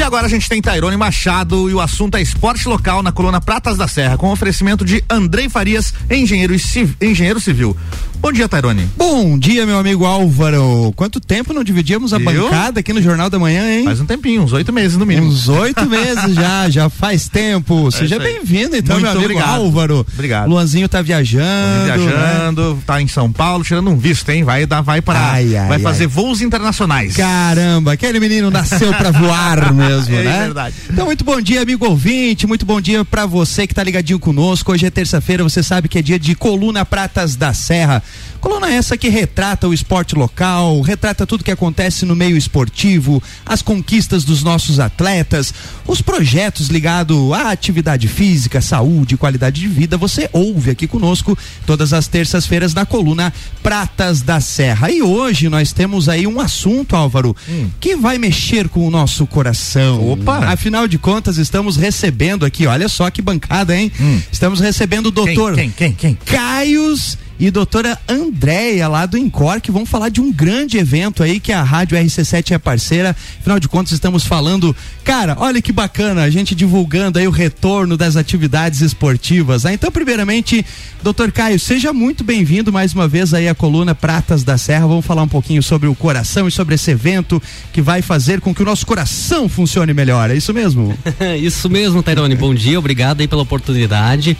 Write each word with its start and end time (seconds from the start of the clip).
E 0.00 0.02
agora 0.02 0.24
a 0.24 0.30
gente 0.30 0.48
tem 0.48 0.62
Tairone 0.62 0.96
Machado 0.96 1.68
e 1.68 1.74
o 1.74 1.80
assunto 1.80 2.16
é 2.16 2.22
esporte 2.22 2.66
local 2.66 3.02
na 3.02 3.12
coluna 3.12 3.38
Pratas 3.38 3.76
da 3.76 3.86
Serra, 3.86 4.16
com 4.16 4.32
oferecimento 4.32 4.82
de 4.82 5.04
Andrei 5.10 5.46
Farias, 5.46 5.92
engenheiro, 6.10 6.54
engenheiro 7.02 7.38
civil. 7.38 7.76
Bom 8.20 8.32
dia, 8.32 8.46
Tairone. 8.46 8.86
Bom 8.98 9.38
dia, 9.38 9.64
meu 9.64 9.78
amigo 9.78 10.04
Álvaro. 10.04 10.92
Quanto 10.94 11.18
tempo 11.18 11.54
não 11.54 11.64
dividíamos 11.64 12.12
a 12.12 12.18
bancada 12.18 12.80
aqui 12.80 12.92
no 12.92 13.00
Jornal 13.00 13.30
da 13.30 13.38
Manhã, 13.38 13.66
hein? 13.66 13.84
Faz 13.84 13.98
um 13.98 14.04
tempinho, 14.04 14.42
uns 14.42 14.52
oito 14.52 14.70
meses 14.74 14.98
no 14.98 15.06
mínimo. 15.06 15.26
Uns 15.26 15.48
oito 15.48 15.88
meses 15.88 16.34
já, 16.34 16.68
já 16.70 16.90
faz 16.90 17.28
tempo. 17.30 17.88
É 17.88 17.90
Seja 17.90 18.18
bem-vindo, 18.18 18.76
então, 18.76 18.96
Muito 18.96 19.04
meu 19.04 19.12
amigo 19.12 19.24
obrigado. 19.24 19.56
Álvaro. 19.56 20.06
Obrigado. 20.12 20.50
Luanzinho 20.50 20.86
tá 20.86 21.00
viajando. 21.00 21.88
Tá 21.88 21.96
viajando, 21.96 22.74
né? 22.74 22.82
tá 22.86 23.00
em 23.00 23.08
São 23.08 23.32
Paulo, 23.32 23.64
tirando 23.64 23.88
um 23.88 23.96
visto, 23.96 24.28
hein? 24.28 24.44
Vai 24.44 24.66
dar, 24.66 24.82
vai 24.82 25.00
para, 25.00 25.18
ai, 25.18 25.56
ai, 25.56 25.68
vai 25.68 25.78
ai. 25.78 25.82
fazer 25.82 26.06
voos 26.06 26.42
internacionais. 26.42 27.16
Caramba, 27.16 27.94
aquele 27.94 28.20
menino 28.20 28.50
nasceu 28.50 28.92
para 28.92 29.12
voar 29.12 29.72
mesmo, 29.72 30.14
é, 30.14 30.22
né? 30.22 30.36
É 30.36 30.42
verdade. 30.42 30.74
Então, 30.90 31.06
muito 31.06 31.24
bom 31.24 31.40
dia, 31.40 31.62
amigo 31.62 31.86
ouvinte, 31.86 32.46
muito 32.46 32.66
bom 32.66 32.82
dia 32.82 33.02
para 33.02 33.24
você 33.24 33.66
que 33.66 33.74
tá 33.74 33.82
ligadinho 33.82 34.18
conosco. 34.18 34.72
Hoje 34.72 34.84
é 34.84 34.90
terça-feira, 34.90 35.42
você 35.42 35.62
sabe 35.62 35.88
que 35.88 35.98
é 35.98 36.02
dia 36.02 36.18
de 36.18 36.34
Coluna 36.34 36.84
Pratas 36.84 37.34
da 37.34 37.54
Serra. 37.54 38.02
Coluna 38.40 38.72
essa 38.72 38.96
que 38.96 39.08
retrata 39.08 39.68
o 39.68 39.74
esporte 39.74 40.14
local, 40.14 40.80
retrata 40.80 41.26
tudo 41.26 41.44
que 41.44 41.50
acontece 41.50 42.06
no 42.06 42.16
meio 42.16 42.38
esportivo, 42.38 43.22
as 43.44 43.60
conquistas 43.60 44.24
dos 44.24 44.42
nossos 44.42 44.80
atletas, 44.80 45.52
os 45.86 46.00
projetos 46.00 46.68
ligados 46.68 47.32
à 47.32 47.50
atividade 47.50 48.08
física, 48.08 48.62
saúde, 48.62 49.18
qualidade 49.18 49.60
de 49.60 49.68
vida. 49.68 49.98
Você 49.98 50.30
ouve 50.32 50.70
aqui 50.70 50.86
conosco 50.86 51.36
todas 51.66 51.92
as 51.92 52.08
terças-feiras 52.08 52.72
na 52.72 52.86
coluna 52.86 53.32
Pratas 53.62 54.22
da 54.22 54.40
Serra. 54.40 54.90
E 54.90 55.02
hoje 55.02 55.50
nós 55.50 55.74
temos 55.74 56.08
aí 56.08 56.26
um 56.26 56.40
assunto, 56.40 56.96
Álvaro, 56.96 57.36
hum. 57.46 57.68
que 57.78 57.94
vai 57.94 58.16
mexer 58.16 58.70
com 58.70 58.86
o 58.86 58.90
nosso 58.90 59.26
coração. 59.26 60.12
Opa! 60.12 60.46
Afinal 60.46 60.88
de 60.88 60.96
contas, 60.96 61.36
estamos 61.36 61.76
recebendo 61.76 62.46
aqui, 62.46 62.66
olha 62.66 62.88
só 62.88 63.10
que 63.10 63.20
bancada, 63.20 63.76
hein? 63.76 63.92
Hum. 64.00 64.20
Estamos 64.32 64.60
recebendo 64.60 65.06
o 65.06 65.10
doutor 65.10 65.54
quem, 65.54 65.70
quem, 65.70 65.92
quem, 65.92 66.14
quem? 66.24 66.34
Caios 66.34 67.18
e 67.40 67.50
doutora 67.50 67.98
Andréia, 68.06 68.86
lá 68.86 69.06
do 69.06 69.16
Incor, 69.16 69.62
que 69.62 69.72
vão 69.72 69.86
falar 69.86 70.10
de 70.10 70.20
um 70.20 70.30
grande 70.30 70.76
evento 70.76 71.22
aí 71.22 71.40
que 71.40 71.50
a 71.50 71.62
Rádio 71.62 71.96
RC7 71.96 72.50
é 72.50 72.58
parceira. 72.58 73.16
Afinal 73.40 73.58
de 73.58 73.66
contas, 73.66 73.92
estamos 73.92 74.26
falando, 74.26 74.76
cara, 75.02 75.34
olha 75.40 75.62
que 75.62 75.72
bacana, 75.72 76.22
a 76.22 76.28
gente 76.28 76.54
divulgando 76.54 77.18
aí 77.18 77.26
o 77.26 77.30
retorno 77.30 77.96
das 77.96 78.14
atividades 78.14 78.82
esportivas. 78.82 79.64
Né? 79.64 79.72
Então, 79.72 79.90
primeiramente, 79.90 80.64
doutor 81.02 81.32
Caio, 81.32 81.58
seja 81.58 81.94
muito 81.94 82.22
bem-vindo 82.22 82.70
mais 82.70 82.92
uma 82.92 83.08
vez 83.08 83.32
aí 83.32 83.48
à 83.48 83.54
coluna 83.54 83.94
Pratas 83.94 84.44
da 84.44 84.58
Serra. 84.58 84.86
Vamos 84.86 85.06
falar 85.06 85.22
um 85.22 85.28
pouquinho 85.28 85.62
sobre 85.62 85.88
o 85.88 85.94
coração 85.94 86.46
e 86.46 86.50
sobre 86.50 86.74
esse 86.74 86.90
evento 86.90 87.42
que 87.72 87.80
vai 87.80 88.02
fazer 88.02 88.42
com 88.42 88.54
que 88.54 88.60
o 88.60 88.66
nosso 88.66 88.84
coração 88.84 89.48
funcione 89.48 89.94
melhor. 89.94 90.30
É 90.30 90.36
isso 90.36 90.52
mesmo? 90.52 90.94
isso 91.40 91.70
mesmo, 91.70 92.02
Tairone. 92.02 92.34
Bom 92.34 92.54
dia, 92.54 92.78
obrigado 92.78 93.22
aí 93.22 93.26
pela 93.26 93.40
oportunidade. 93.40 94.36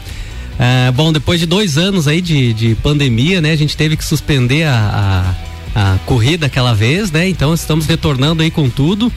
É, 0.62 0.92
bom, 0.92 1.11
depois 1.11 1.41
de 1.41 1.47
dois 1.47 1.78
anos 1.78 2.06
aí 2.06 2.20
de, 2.20 2.53
de 2.53 2.75
pandemia, 2.75 3.41
né? 3.41 3.50
A 3.50 3.56
gente 3.56 3.75
teve 3.75 3.97
que 3.97 4.05
suspender 4.05 4.64
a, 4.64 5.34
a, 5.75 5.94
a 5.94 5.98
corrida 6.05 6.44
aquela 6.44 6.75
vez, 6.75 7.11
né? 7.11 7.27
Então 7.27 7.55
estamos 7.55 7.86
retornando 7.86 8.42
aí 8.42 8.50
com 8.50 8.69
tudo. 8.69 9.11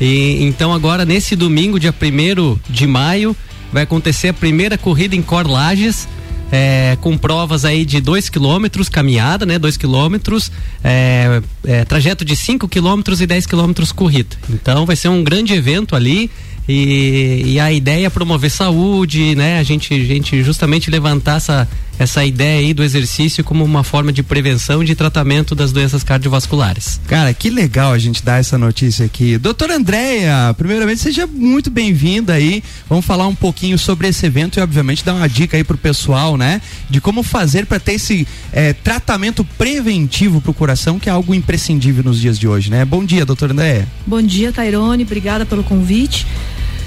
E 0.00 0.44
então 0.44 0.72
agora 0.72 1.04
nesse 1.04 1.34
domingo, 1.34 1.80
dia 1.80 1.92
1 1.92 2.58
de 2.70 2.86
maio, 2.86 3.36
vai 3.72 3.82
acontecer 3.82 4.28
a 4.28 4.32
primeira 4.32 4.78
corrida 4.78 5.16
em 5.16 5.22
Corlages. 5.22 6.06
É, 6.52 6.96
com 7.00 7.18
provas 7.18 7.64
aí 7.64 7.84
de 7.84 8.00
2 8.00 8.28
quilômetros, 8.28 8.88
caminhada, 8.88 9.44
né? 9.44 9.58
2 9.58 9.76
quilômetros, 9.76 10.52
é, 10.84 11.42
é, 11.64 11.84
trajeto 11.84 12.24
de 12.24 12.36
5 12.36 12.68
quilômetros 12.68 13.20
e 13.20 13.26
10 13.26 13.46
quilômetros 13.46 13.90
corrida. 13.90 14.36
Então 14.48 14.86
vai 14.86 14.94
ser 14.94 15.08
um 15.08 15.24
grande 15.24 15.52
evento 15.54 15.96
ali. 15.96 16.30
E, 16.68 17.42
e, 17.44 17.60
a 17.60 17.70
ideia 17.70 18.06
é 18.06 18.10
promover 18.10 18.50
saúde, 18.50 19.34
né? 19.34 19.58
A 19.58 19.62
gente, 19.62 19.92
a 19.92 20.04
gente 20.04 20.42
justamente 20.42 20.90
levantar 20.90 21.36
essa, 21.36 21.68
essa 21.98 22.24
ideia 22.24 22.60
aí 22.60 22.74
do 22.74 22.82
exercício 22.82 23.44
como 23.44 23.64
uma 23.64 23.84
forma 23.84 24.12
de 24.12 24.22
prevenção 24.22 24.82
e 24.82 24.86
de 24.86 24.94
tratamento 24.94 25.54
das 25.54 25.72
doenças 25.72 26.02
cardiovasculares. 26.02 27.00
Cara, 27.06 27.32
que 27.32 27.50
legal 27.50 27.92
a 27.92 27.98
gente 27.98 28.24
dar 28.24 28.40
essa 28.40 28.58
notícia 28.58 29.06
aqui. 29.06 29.38
Doutora 29.38 29.76
Andréia, 29.76 30.54
primeiramente 30.56 31.00
seja 31.00 31.26
muito 31.26 31.70
bem-vinda 31.70 32.34
aí. 32.34 32.62
Vamos 32.88 33.04
falar 33.04 33.26
um 33.26 33.34
pouquinho 33.34 33.78
sobre 33.78 34.08
esse 34.08 34.26
evento 34.26 34.58
e 34.58 34.62
obviamente 34.62 35.04
dar 35.04 35.14
uma 35.14 35.28
dica 35.28 35.56
aí 35.56 35.64
pro 35.64 35.78
pessoal, 35.78 36.36
né? 36.36 36.60
De 36.90 37.00
como 37.00 37.22
fazer 37.22 37.66
para 37.66 37.78
ter 37.78 37.94
esse 37.94 38.26
é, 38.52 38.72
tratamento 38.72 39.44
preventivo 39.56 40.40
pro 40.40 40.52
coração, 40.52 40.98
que 40.98 41.08
é 41.08 41.12
algo 41.12 41.34
imprescindível 41.34 42.02
nos 42.02 42.20
dias 42.20 42.38
de 42.38 42.48
hoje, 42.48 42.70
né? 42.70 42.84
Bom 42.84 43.04
dia, 43.04 43.24
doutora 43.24 43.52
Andréia. 43.52 43.88
Bom 44.06 44.22
dia, 44.22 44.52
Tairone. 44.52 45.04
Obrigada 45.04 45.46
pelo 45.46 45.62
convite. 45.62 46.26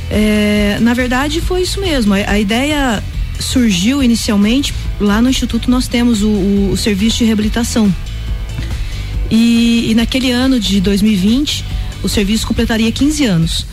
É, 0.09 0.77
na 0.81 0.93
verdade, 0.93 1.41
foi 1.41 1.61
isso 1.61 1.81
mesmo. 1.81 2.13
A, 2.13 2.17
a, 2.17 2.39
ideia 2.39 3.03
surgiu 3.39 4.03
inicialmente 4.03 4.73
lá 4.99 5.21
no 5.21 5.29
Instituto. 5.29 5.69
Nós 5.69 5.87
temos 5.87 6.21
o, 6.21 6.27
o, 6.27 6.71
o 6.71 6.77
serviço 6.77 7.17
de 7.17 7.25
reabilitação. 7.25 7.93
E, 9.29 9.91
e, 9.91 9.95
naquele 9.95 10.31
ano 10.31 10.59
de 10.59 10.79
2020, 10.79 11.63
o 12.01 12.07
serviço 12.07 12.47
completaria 12.47 12.91
15 12.91 13.25
anos. 13.25 13.65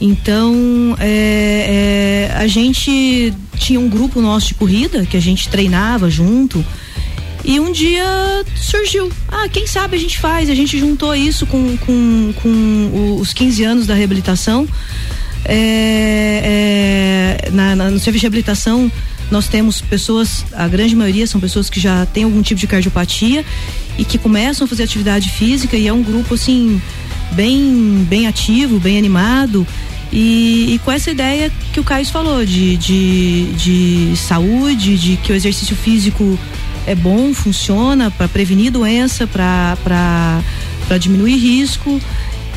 Então, 0.00 0.96
é, 0.98 2.30
é, 2.30 2.36
a 2.36 2.46
gente 2.46 3.34
tinha 3.56 3.78
um 3.78 3.88
grupo 3.88 4.20
nosso 4.20 4.48
de 4.48 4.54
corrida 4.54 5.04
que 5.04 5.16
a 5.16 5.20
gente 5.20 5.48
treinava 5.48 6.08
junto. 6.08 6.64
E 7.44 7.58
um 7.58 7.72
dia 7.72 8.04
surgiu, 8.54 9.10
ah, 9.28 9.48
quem 9.48 9.66
sabe 9.66 9.96
a 9.96 10.00
gente 10.00 10.18
faz? 10.18 10.48
A 10.48 10.54
gente 10.54 10.78
juntou 10.78 11.14
isso 11.14 11.46
com, 11.46 11.76
com, 11.78 12.32
com 12.42 13.18
os 13.20 13.32
15 13.32 13.64
anos 13.64 13.86
da 13.86 13.94
reabilitação 13.94 14.68
é, 15.44 17.40
é, 17.44 17.50
na, 17.50 17.74
na, 17.74 17.90
no 17.90 17.98
serviço 17.98 18.20
de 18.20 18.26
reabilitação 18.26 18.90
nós 19.30 19.48
temos 19.48 19.80
pessoas, 19.80 20.44
a 20.52 20.66
grande 20.66 20.94
maioria 20.96 21.26
são 21.26 21.40
pessoas 21.40 21.70
que 21.70 21.78
já 21.78 22.06
têm 22.06 22.24
algum 22.24 22.42
tipo 22.42 22.60
de 22.60 22.66
cardiopatia 22.66 23.44
e 23.98 24.04
que 24.04 24.18
começam 24.18 24.64
a 24.64 24.68
fazer 24.68 24.82
atividade 24.82 25.30
física 25.30 25.76
e 25.76 25.86
é 25.86 25.92
um 25.92 26.02
grupo 26.02 26.34
assim 26.34 26.80
bem 27.32 28.06
bem 28.08 28.26
ativo, 28.26 28.80
bem 28.80 28.98
animado 28.98 29.66
e, 30.12 30.74
e 30.74 30.78
com 30.80 30.90
essa 30.90 31.10
ideia 31.10 31.52
que 31.72 31.78
o 31.78 31.84
Caio 31.84 32.04
falou 32.06 32.44
de, 32.44 32.76
de, 32.76 33.52
de 33.52 34.16
saúde, 34.16 34.98
de 34.98 35.16
que 35.16 35.32
o 35.32 35.36
exercício 35.36 35.76
físico 35.76 36.38
é 36.86 36.94
bom, 36.94 37.32
funciona 37.32 38.10
para 38.10 38.26
prevenir 38.26 38.72
doença, 38.72 39.26
para 39.26 40.42
diminuir 40.98 41.36
risco. 41.36 42.00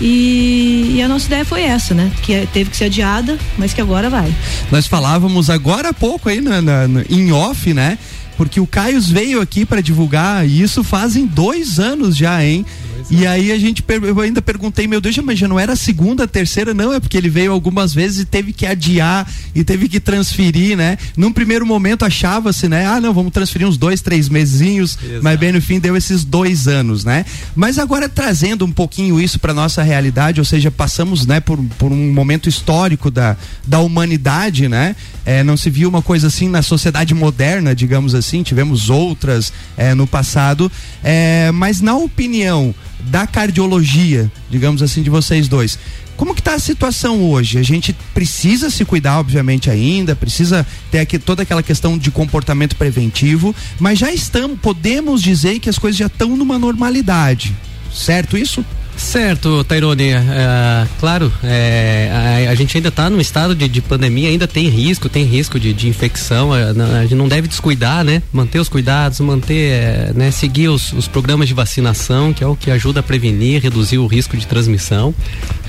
E, 0.02 0.96
e, 0.96 1.02
a 1.02 1.08
nossa 1.08 1.28
ideia 1.28 1.46
foi 1.46 1.62
essa, 1.62 1.94
né? 1.94 2.12
Que 2.22 2.34
é, 2.34 2.46
teve 2.46 2.70
que 2.70 2.78
ser 2.78 2.86
adiada, 2.86 3.38
mas 3.58 3.74
que 3.74 3.82
agora 3.82 4.10
vai. 4.10 4.34
Nós 4.72 4.88
falávamos 4.88 5.50
agora 5.50 5.90
há 5.90 5.94
pouco 5.94 6.30
aí 6.30 6.42
na, 6.42 6.62
na, 6.62 6.88
na 6.88 7.04
em 7.10 7.32
off, 7.32 7.74
né? 7.74 7.98
Porque 8.36 8.60
o 8.60 8.68
Caio 8.68 9.00
veio 9.00 9.40
aqui 9.40 9.66
para 9.66 9.82
divulgar 9.82 10.48
e 10.48 10.62
isso 10.62 10.84
fazem 10.84 11.26
dois 11.26 11.80
anos 11.80 12.18
já, 12.18 12.44
hein? 12.44 12.66
E 13.10 13.28
aí 13.28 13.52
a 13.52 13.58
gente 13.58 13.84
eu 14.02 14.20
ainda 14.20 14.42
perguntei, 14.42 14.88
meu 14.88 15.00
Deus, 15.00 15.18
mas 15.20 15.38
já 15.38 15.48
não 15.48 15.60
era 15.60 15.74
a 15.74 15.76
segunda, 15.76 16.24
a 16.24 16.28
terceira, 16.28 16.74
não, 16.74 16.94
é 16.94 17.00
porque 17.00 17.18
ele 17.18 17.30
veio 17.30 17.52
algumas 17.52 17.94
vezes 17.94 18.22
e 18.22 18.26
teve 18.26 18.54
que 18.54 18.66
adiar 18.66 19.30
e 19.54 19.64
teve 19.64 19.88
que 19.88 20.00
transferir, 20.00 20.76
né? 20.78 20.98
Num 21.16 21.32
primeiro 21.32 21.66
momento 21.66 22.06
achava-se, 22.06 22.68
né? 22.68 22.86
Ah, 22.86 23.00
não, 23.00 23.14
vamos 23.14 23.32
transferir 23.32 23.68
uns 23.68 23.78
dois, 23.78 24.02
três 24.02 24.30
mesinhos, 24.30 24.98
Exato. 25.02 25.24
mas 25.24 25.40
bem 25.40 25.52
no 25.52 25.62
fim 25.62 25.80
deu 25.80 25.96
esses 25.96 26.24
dois 26.24 26.68
anos, 26.68 27.04
né? 27.04 27.26
Mas 27.56 27.78
agora 27.78 28.10
trazendo 28.10 28.66
um 28.66 28.72
pouquinho 28.72 29.20
isso 29.20 29.40
para 29.40 29.54
nossa 29.54 29.84
realidade, 29.84 30.40
ou 30.40 30.46
seja, 30.46 30.72
passamos, 30.72 31.26
né, 31.26 31.40
por, 31.40 31.58
por 31.78 31.92
um 31.92 32.14
momento 32.14 32.50
histórico 32.50 33.12
da, 33.12 33.38
da 33.66 33.80
humanidade, 33.80 34.68
né? 34.68 34.96
É, 35.26 35.44
não 35.44 35.56
se 35.56 35.70
viu 35.70 35.88
uma 35.88 36.02
coisa 36.02 36.28
assim 36.28 36.50
na 36.50 36.62
sociedade 36.62 37.14
moderna, 37.14 37.76
digamos 37.76 38.14
assim, 38.14 38.44
tivemos 38.44 38.90
outras 38.90 39.54
é, 39.78 39.94
no 39.94 40.06
passado, 40.06 40.72
é, 41.04 41.52
mas 41.52 41.80
na 41.82 41.96
opinião 41.96 42.74
da 43.00 43.28
cardiologia, 43.28 44.32
digamos 44.50 44.82
assim, 44.82 45.02
de 45.02 45.10
vocês 45.10 45.48
dois. 45.48 45.78
Como 46.16 46.34
que 46.34 46.42
está 46.42 46.54
a 46.54 46.60
situação 46.60 47.24
hoje? 47.24 47.58
A 47.58 47.64
gente 47.64 47.96
precisa 48.14 48.70
se 48.70 48.86
cuidar, 48.86 49.20
obviamente, 49.20 49.70
ainda, 49.70 50.16
precisa 50.16 50.66
ter 50.92 51.00
aqui 51.00 51.18
toda 51.18 51.42
aquela 51.42 51.64
questão 51.64 51.98
de 51.98 52.12
comportamento 52.12 52.76
preventivo, 52.76 53.56
mas 53.80 53.98
já 54.00 54.12
estamos, 54.12 54.60
podemos 54.60 55.22
dizer 55.22 55.60
que 55.60 55.70
as 55.70 55.78
coisas 55.78 55.98
já 55.98 56.06
estão 56.06 56.38
numa 56.38 56.60
normalidade. 56.60 57.56
Certo 57.92 58.38
isso? 58.38 58.64
Certo, 58.98 59.64
Tairone. 59.64 60.10
É, 60.10 60.88
claro, 61.00 61.32
é, 61.44 62.46
a, 62.48 62.52
a, 62.52 62.56
gente 62.56 62.78
ainda 62.78 62.90
está 62.90 63.10
num 63.10 63.20
estado 63.20 63.56
de, 63.56 63.68
de, 63.68 63.82
pandemia, 63.82 64.30
ainda 64.30 64.48
tem 64.48 64.68
risco, 64.68 65.10
tem 65.10 65.24
risco 65.24 65.60
de, 65.60 65.74
de 65.74 65.88
infecção. 65.88 66.56
É, 66.56 66.64
a, 66.64 67.00
a, 67.00 67.02
gente 67.04 67.16
não 67.16 67.28
deve 67.28 67.48
descuidar, 67.48 68.04
né? 68.04 68.22
Manter 68.32 68.60
os 68.60 68.70
cuidados, 68.70 69.20
manter, 69.20 69.72
é, 69.72 70.12
né? 70.16 70.32
Seguir 70.32 70.70
os, 70.70 70.94
os, 70.94 71.08
programas 71.08 71.48
de 71.48 71.54
vacinação, 71.54 72.34
que 72.34 72.44
é 72.44 72.48
o 72.48 72.56
que 72.56 72.72
ajuda 72.72 73.00
a 73.00 73.04
prevenir, 73.04 73.62
reduzir 73.62 73.98
o 73.98 74.08
risco 74.08 74.38
de 74.38 74.48
transmissão. 74.48 75.14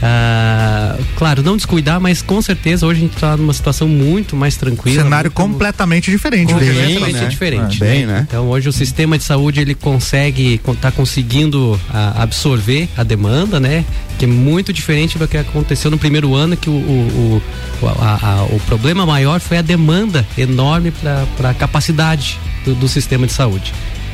É, 0.02 1.00
claro, 1.16 1.42
não 1.42 1.56
descuidar, 1.56 2.00
mas 2.00 2.22
com 2.22 2.40
certeza 2.42 2.86
hoje 2.86 3.00
a 3.00 3.02
gente 3.02 3.14
está 3.14 3.36
numa 3.36 3.52
situação 3.52 3.88
muito 3.88 4.36
mais 4.36 4.56
tranquila. 4.56 5.02
Cenário 5.02 5.30
muito, 5.30 5.52
completamente 5.52 6.10
diferente. 6.10 6.52
Completamente 6.52 7.00
bem, 7.00 7.12
né? 7.12 7.26
diferente. 7.26 7.76
Ah, 7.82 7.86
bem, 7.86 8.06
né? 8.06 8.26
Então 8.28 8.48
hoje 8.48 8.68
o 8.68 8.72
sistema 8.72 9.16
de 9.16 9.24
saúde 9.24 9.60
ele 9.60 9.74
consegue, 9.74 10.60
está 10.66 10.90
conseguindo 10.90 11.78
absorver 12.16 12.88
a 12.96 13.02
demanda, 13.16 13.60
né? 13.60 13.84
Que 14.18 14.24
é 14.24 14.28
muito 14.28 14.72
diferente 14.72 15.18
do 15.18 15.26
que 15.28 15.36
aconteceu 15.36 15.90
no 15.90 15.98
primeiro 15.98 16.34
ano, 16.34 16.56
que 16.56 16.68
o, 16.68 16.72
o, 16.72 17.42
o, 17.82 17.86
a, 17.86 18.18
a, 18.22 18.42
o 18.44 18.60
problema 18.66 19.06
maior 19.06 19.40
foi 19.40 19.58
a 19.58 19.62
demanda 19.62 20.26
enorme 20.36 20.90
para 20.90 21.50
a 21.50 21.54
capacidade 21.54 22.38
do, 22.64 22.74
do 22.74 22.88
sistema 22.88 23.26
de 23.26 23.32
saúde. 23.32 23.72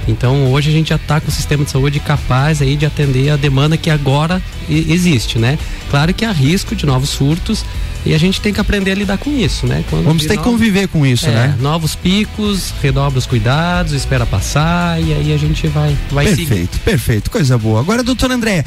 Então 0.09 0.51
hoje 0.53 0.71
a 0.71 0.73
gente 0.73 0.89
já 0.89 0.97
está 0.97 1.21
com 1.21 1.29
o 1.29 1.33
sistema 1.33 1.65
de 1.65 1.71
saúde 1.71 2.01
capaz 2.01 2.63
aí 2.63 2.77
de 2.77 2.87
atender 2.87 3.31
a 3.31 3.37
demanda 3.37 3.77
que 3.77 3.91
agora 3.91 4.43
existe, 4.69 5.39
né? 5.39 5.59
Claro 5.91 6.13
que 6.15 6.25
há 6.25 6.33
risco 6.33 6.75
de 6.75 6.87
novos 6.87 7.11
surtos 7.11 7.65
e 8.05 8.15
a 8.15 8.19
gente 8.19 8.41
tem 8.41 8.53
que 8.53 8.61
aprender 8.61 8.93
a 8.93 8.95
lidar 8.95 9.19
com 9.19 9.31
isso, 9.31 9.67
né? 9.67 9.85
Quando 9.91 10.05
Vamos 10.05 10.25
ter 10.25 10.37
que 10.37 10.43
conviver 10.43 10.89
com 10.89 11.05
isso, 11.07 11.27
é, 11.27 11.33
né? 11.33 11.57
Novos 11.61 11.95
picos, 11.95 12.73
redobra 12.83 13.19
os 13.19 13.27
cuidados, 13.27 13.93
espera 13.93 14.25
passar 14.25 15.01
e 15.03 15.13
aí 15.13 15.33
a 15.33 15.37
gente 15.37 15.67
vai, 15.69 15.97
vai 16.11 16.27
Perfeito, 16.27 16.49
seguir. 16.49 16.85
perfeito, 16.85 17.31
coisa 17.31 17.59
boa. 17.59 17.81
Agora, 17.81 18.03
doutora 18.03 18.35
Andréia, 18.35 18.65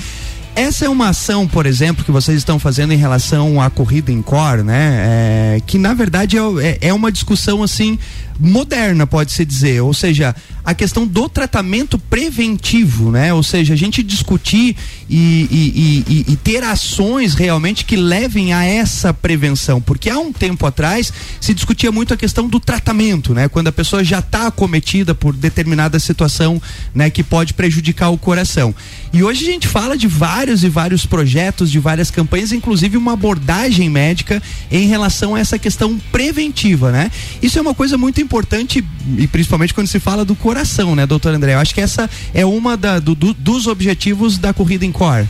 essa 0.55 0.85
é 0.85 0.89
uma 0.89 1.09
ação, 1.09 1.47
por 1.47 1.65
exemplo, 1.65 2.05
que 2.05 2.11
vocês 2.11 2.37
estão 2.37 2.59
fazendo 2.59 2.93
em 2.93 2.97
relação 2.97 3.59
à 3.59 3.71
corrida 3.71 4.11
em 4.11 4.21
core, 4.21 4.61
né? 4.61 5.55
É, 5.55 5.61
que 5.65 5.79
na 5.79 5.95
verdade 5.95 6.37
é, 6.37 6.41
é, 6.61 6.77
é 6.89 6.93
uma 6.93 7.11
discussão 7.11 7.63
assim 7.63 7.97
moderna, 8.39 9.07
pode-se 9.07 9.43
dizer. 9.45 9.81
Ou 9.81 9.95
seja, 9.95 10.35
a 10.65 10.73
questão 10.73 11.05
do 11.05 11.27
tratamento 11.27 11.99
preventivo, 11.99 13.11
né? 13.11 13.33
Ou 13.33 13.43
seja, 13.43 13.73
a 13.73 13.77
gente 13.77 14.01
discutir 14.01 14.75
e, 15.09 15.47
e, 15.51 16.03
e, 16.07 16.31
e, 16.31 16.35
ter 16.37 16.63
ações 16.63 17.33
realmente 17.33 17.83
que 17.83 17.95
levem 17.95 18.53
a 18.53 18.63
essa 18.63 19.13
prevenção. 19.13 19.81
Porque 19.81 20.09
há 20.09 20.17
um 20.17 20.31
tempo 20.31 20.65
atrás 20.65 21.11
se 21.41 21.53
discutia 21.53 21.91
muito 21.91 22.13
a 22.13 22.17
questão 22.17 22.47
do 22.47 22.59
tratamento, 22.59 23.33
né? 23.33 23.49
Quando 23.49 23.67
a 23.67 23.71
pessoa 23.71 24.03
já 24.03 24.19
está 24.19 24.47
acometida 24.47 25.13
por 25.13 25.35
determinada 25.35 25.99
situação, 25.99 26.61
né? 26.95 27.09
Que 27.09 27.23
pode 27.23 27.53
prejudicar 27.53 28.09
o 28.09 28.17
coração. 28.17 28.73
E 29.11 29.21
hoje 29.21 29.43
a 29.43 29.51
gente 29.51 29.67
fala 29.67 29.97
de 29.97 30.07
vários 30.07 30.63
e 30.63 30.69
vários 30.69 31.05
projetos, 31.05 31.69
de 31.69 31.79
várias 31.79 32.09
campanhas, 32.09 32.51
inclusive 32.51 32.95
uma 32.95 33.13
abordagem 33.13 33.89
médica 33.89 34.41
em 34.71 34.87
relação 34.87 35.35
a 35.35 35.39
essa 35.39 35.59
questão 35.59 35.99
preventiva, 36.11 36.91
né? 36.91 37.11
Isso 37.41 37.59
é 37.59 37.61
uma 37.61 37.73
coisa 37.73 37.97
muito 37.97 38.21
importante 38.21 38.83
e 39.17 39.27
principalmente 39.27 39.73
quando 39.73 39.87
se 39.87 39.99
fala 39.99 40.23
do 40.23 40.35
coração, 40.35 40.52
né, 40.95 41.05
doutor 41.05 41.33
André? 41.33 41.53
Eu 41.53 41.59
acho 41.59 41.73
que 41.73 41.81
essa 41.81 42.09
é 42.33 42.45
uma 42.45 42.77
da, 42.77 42.99
do, 42.99 43.15
do, 43.15 43.33
dos 43.33 43.67
objetivos 43.67 44.37
da 44.37 44.53
corrida 44.53 44.85
em 44.85 44.91
core. 44.91 45.27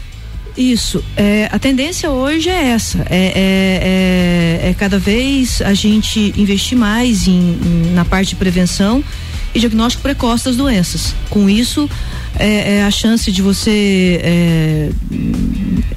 Isso. 0.55 1.03
É, 1.17 1.49
a 1.51 1.57
tendência 1.57 2.09
hoje 2.11 2.49
é 2.49 2.69
essa. 2.69 2.99
É, 3.09 4.61
é, 4.61 4.61
é, 4.65 4.69
é, 4.69 4.73
cada 4.75 4.99
vez 4.99 5.61
a 5.61 5.73
gente 5.73 6.33
investir 6.37 6.77
mais 6.77 7.27
em, 7.27 7.31
em, 7.31 7.93
na 7.93 8.05
parte 8.05 8.29
de 8.29 8.35
prevenção 8.35 9.03
e 9.53 9.59
diagnóstico 9.59 10.03
precoce 10.03 10.45
das 10.45 10.55
doenças. 10.55 11.15
Com 11.29 11.49
isso, 11.49 11.89
é, 12.37 12.77
é 12.77 12.83
a 12.83 12.91
chance 12.91 13.31
de 13.31 13.41
você 13.41 14.19
é, 14.23 14.89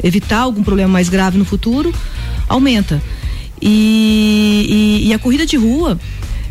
evitar 0.03 0.41
algum 0.41 0.63
problema 0.63 0.91
mais 0.91 1.09
grave 1.09 1.37
no 1.37 1.45
futuro 1.45 1.95
aumenta. 2.49 3.03
E, 3.61 5.03
e, 5.03 5.09
e 5.09 5.15
a 5.15 5.19
corrida 5.19 5.47
de 5.47 5.57
rua 5.57 5.99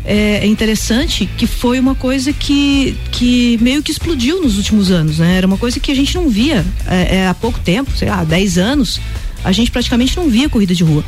é, 0.06 0.38
é, 0.38 0.46
interessante 0.46 1.28
que 1.36 1.48
foi 1.48 1.80
uma 1.80 1.96
coisa 1.96 2.32
que, 2.32 2.96
que 3.10 3.58
meio 3.60 3.82
que 3.82 3.90
explodiu 3.90 4.40
nos 4.40 4.56
últimos 4.56 4.92
anos, 4.92 5.18
né? 5.18 5.36
Era 5.36 5.46
uma 5.46 5.58
coisa 5.58 5.80
que 5.80 5.90
a 5.90 5.94
gente 5.94 6.14
não 6.14 6.28
via 6.28 6.64
é, 6.86 7.16
é, 7.16 7.28
há 7.28 7.34
pouco 7.34 7.58
tempo, 7.58 7.90
sei 7.96 8.08
lá, 8.08 8.22
10 8.22 8.56
anos, 8.56 9.00
a 9.42 9.50
gente 9.50 9.70
praticamente 9.70 10.16
não 10.16 10.28
via 10.28 10.48
corrida 10.48 10.74
de 10.74 10.84
rua. 10.84 11.04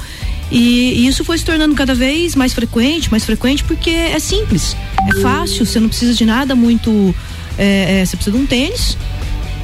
E, 0.51 0.95
e, 0.95 1.07
isso 1.07 1.25
foi 1.25 1.39
se 1.39 1.45
tornando 1.45 1.75
cada 1.77 1.95
vez 1.95 2.35
mais 2.35 2.53
frequente, 2.53 3.09
mais 3.09 3.25
frequente, 3.25 3.63
porque 3.63 3.91
é 3.91 4.19
simples, 4.19 4.77
é 5.15 5.21
fácil, 5.21 5.65
você 5.65 5.79
não 5.79 5.89
precisa 5.89 6.15
de 6.15 6.25
nada 6.25 6.57
muito. 6.57 7.15
É, 7.57 8.01
é, 8.01 8.05
você 8.05 8.17
precisa 8.17 8.37
de 8.37 8.43
um 8.43 8.47
tênis, 8.47 8.97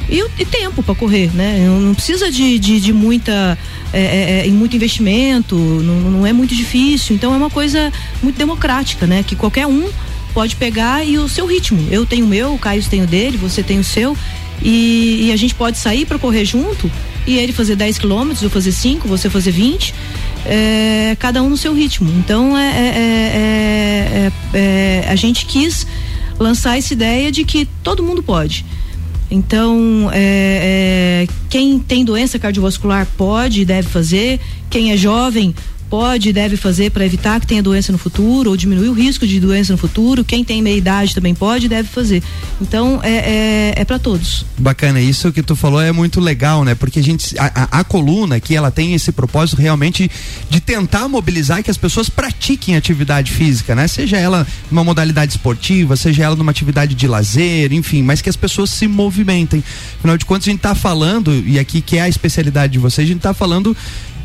e, 0.09 0.25
e 0.39 0.45
tempo 0.45 0.83
para 0.83 0.95
correr, 0.95 1.31
né? 1.35 1.67
Não 1.67 1.95
precisa 1.95 2.31
de, 2.31 2.59
de, 2.59 2.81
de 2.81 2.93
muita 2.93 3.57
é, 3.93 4.43
é, 4.43 4.47
é, 4.47 4.51
muito 4.51 4.77
investimento, 4.77 5.57
não, 5.57 6.11
não 6.11 6.27
é 6.27 6.33
muito 6.33 6.55
difícil. 6.55 7.15
Então 7.17 7.33
é 7.33 7.37
uma 7.37 7.51
coisa 7.51 7.93
muito 8.23 8.37
democrática, 8.37 9.07
né? 9.07 9.23
Que 9.23 9.35
qualquer 9.35 9.67
um 9.67 9.89
pode 10.33 10.57
pegar 10.57 11.05
e 11.05 11.17
o 11.17 11.29
seu 11.29 11.47
ritmo. 11.47 11.87
Eu 11.91 12.05
tenho 12.05 12.27
o 12.27 12.29
meu, 12.29 12.55
o 12.55 12.59
Caio 12.59 12.83
tem 12.85 13.03
o 13.03 13.07
dele, 13.07 13.37
você 13.37 13.63
tem 13.63 13.79
o 13.79 13.85
seu. 13.85 14.17
E, 14.63 15.27
e 15.27 15.33
a 15.33 15.37
gente 15.37 15.55
pode 15.55 15.79
sair 15.79 16.07
para 16.07 16.19
correr 16.19 16.45
junto 16.45 16.91
e 17.27 17.39
ele 17.39 17.53
fazer 17.53 17.75
10 17.77 17.99
quilômetros, 17.99 18.43
eu 18.43 18.51
fazer 18.51 18.73
5, 18.73 19.09
você 19.09 19.31
fazer 19.31 19.51
20. 19.51 19.95
É, 20.47 21.17
cada 21.19 21.43
um 21.43 21.49
no 21.49 21.57
seu 21.57 21.73
ritmo. 21.73 22.11
Então 22.19 22.57
é, 22.57 22.69
é, 22.69 24.33
é, 24.53 25.05
a 25.09 25.17
gente 25.17 25.47
quis 25.47 25.87
lançar 26.39 26.77
essa 26.77 26.93
ideia 26.93 27.33
de 27.33 27.45
que 27.45 27.67
todo 27.83 28.03
mundo 28.03 28.23
pode. 28.23 28.65
Então, 29.35 30.09
é, 30.13 31.27
é, 31.27 31.35
quem 31.51 31.81
tem 31.81 32.05
doença 32.05 32.39
cardiovascular 32.39 33.05
pode 33.17 33.63
e 33.63 33.65
deve 33.65 33.89
fazer, 33.89 34.39
quem 34.71 34.93
é 34.93 34.97
jovem 34.97 35.53
pode 35.95 36.31
e 36.31 36.33
deve 36.33 36.57
fazer 36.57 36.91
para 36.91 37.07
evitar 37.07 37.39
que 37.39 37.47
tenha 37.47 37.63
doença 37.63 37.93
no 37.93 37.99
futuro 37.99 38.51
ou 38.51 38.57
diminuir 38.57 38.89
o 38.89 38.93
risco 38.93 39.25
de 39.25 39.39
doença 39.39 39.73
no 39.73 39.79
futuro. 39.79 40.25
Quem 40.25 40.43
tem 40.43 40.61
meia 40.61 40.77
idade 40.77 41.15
também 41.15 41.37
pode 41.37 41.67
e 41.67 41.69
deve 41.69 41.89
fazer. 41.89 42.21
Então 42.61 42.99
é, 43.01 43.13
é, 43.13 43.75
é 43.77 43.85
para 43.85 43.97
todos. 43.97 44.45
Bacana, 44.59 45.01
isso 45.01 45.31
que 45.31 45.41
tu 45.41 45.55
falou 45.55 45.81
é 45.81 45.93
muito 45.93 46.19
legal, 46.19 46.65
né? 46.65 46.75
Porque 46.75 46.99
a 46.99 47.03
gente 47.03 47.39
a, 47.39 47.45
a, 47.45 47.81
a, 47.81 47.85
coluna 47.85 48.41
que 48.41 48.57
ela 48.57 48.73
tem 48.73 48.93
esse 48.93 49.13
propósito 49.13 49.63
realmente 49.63 50.11
de 50.51 50.61
tentar 50.61 51.07
mobilizar 51.07 51.63
que 51.63 51.71
as 51.71 51.77
pessoas 51.77 52.09
pratiquem 52.09 52.75
atividade 52.75 53.31
física, 53.31 53.77
né? 53.77 53.87
Seja 53.87 54.17
ela 54.17 54.45
numa 54.73 54.83
modalidade 54.83 55.31
esportiva, 55.31 55.95
seja 55.95 56.25
ela 56.25 56.35
numa 56.35 56.51
atividade 56.51 56.93
de 56.97 57.07
lazer, 57.07 57.73
enfim, 57.73 58.03
mas 58.03 58.21
que 58.21 58.29
as 58.29 58.37
pessoas 58.37 58.71
se 58.71 58.89
movimentem. 58.89 59.63
Afinal 60.01 60.19
de 60.19 60.25
contas, 60.25 60.49
a 60.49 60.51
gente 60.51 60.59
está 60.59 60.75
falando, 60.75 61.33
e 61.47 61.57
aqui 61.57 61.81
que 61.81 61.99
é 61.99 62.01
a 62.01 62.09
especialidade 62.09 62.73
de 62.73 62.81
vocês, 62.81 63.07
a 63.07 63.09
gente 63.09 63.19
está 63.19 63.33
falando 63.33 63.77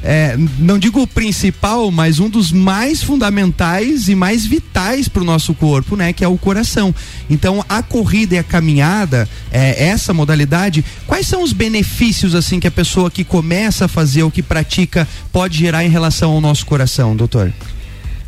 é, 0.04 0.38
não 0.58 0.80
digo 0.80 1.02
o 1.02 1.08
principal, 1.08 1.92
mas 1.92 2.20
um 2.20 2.30
dos 2.30 2.52
mais 2.52 3.04
fundamentais 3.04 4.08
e 4.08 4.16
mais 4.16 4.46
vitais 4.46 5.08
para 5.08 5.22
o 5.22 5.26
nosso 5.26 5.54
corpo, 5.54 5.96
né? 5.96 6.14
Que 6.14 6.24
é 6.24 6.28
o 6.28 6.38
coração. 6.38 6.94
Então, 7.30 7.64
a 7.68 7.84
corrida 7.84 8.36
e 8.36 8.38
a 8.38 8.44
caminhada, 8.44 9.28
é, 9.52 9.88
essa 9.88 10.14
modalidade, 10.14 10.84
quais 11.06 11.28
são 11.28 11.44
os 11.44 11.52
benefícios 11.52 12.34
assim 12.34 12.60
que 12.60 12.68
a 12.68 12.72
pessoa 12.72 13.12
que 13.12 13.24
começa 13.24 13.86
a 13.86 13.88
fazer 13.88 14.24
ou 14.24 14.32
que 14.32 14.42
pratica 14.42 15.08
pode 15.32 15.58
gerar 15.58 15.84
em 15.84 15.90
relação 15.90 16.32
ao 16.32 16.42
nosso 16.42 16.66
coração, 16.66 17.16
doutor? 17.16 17.54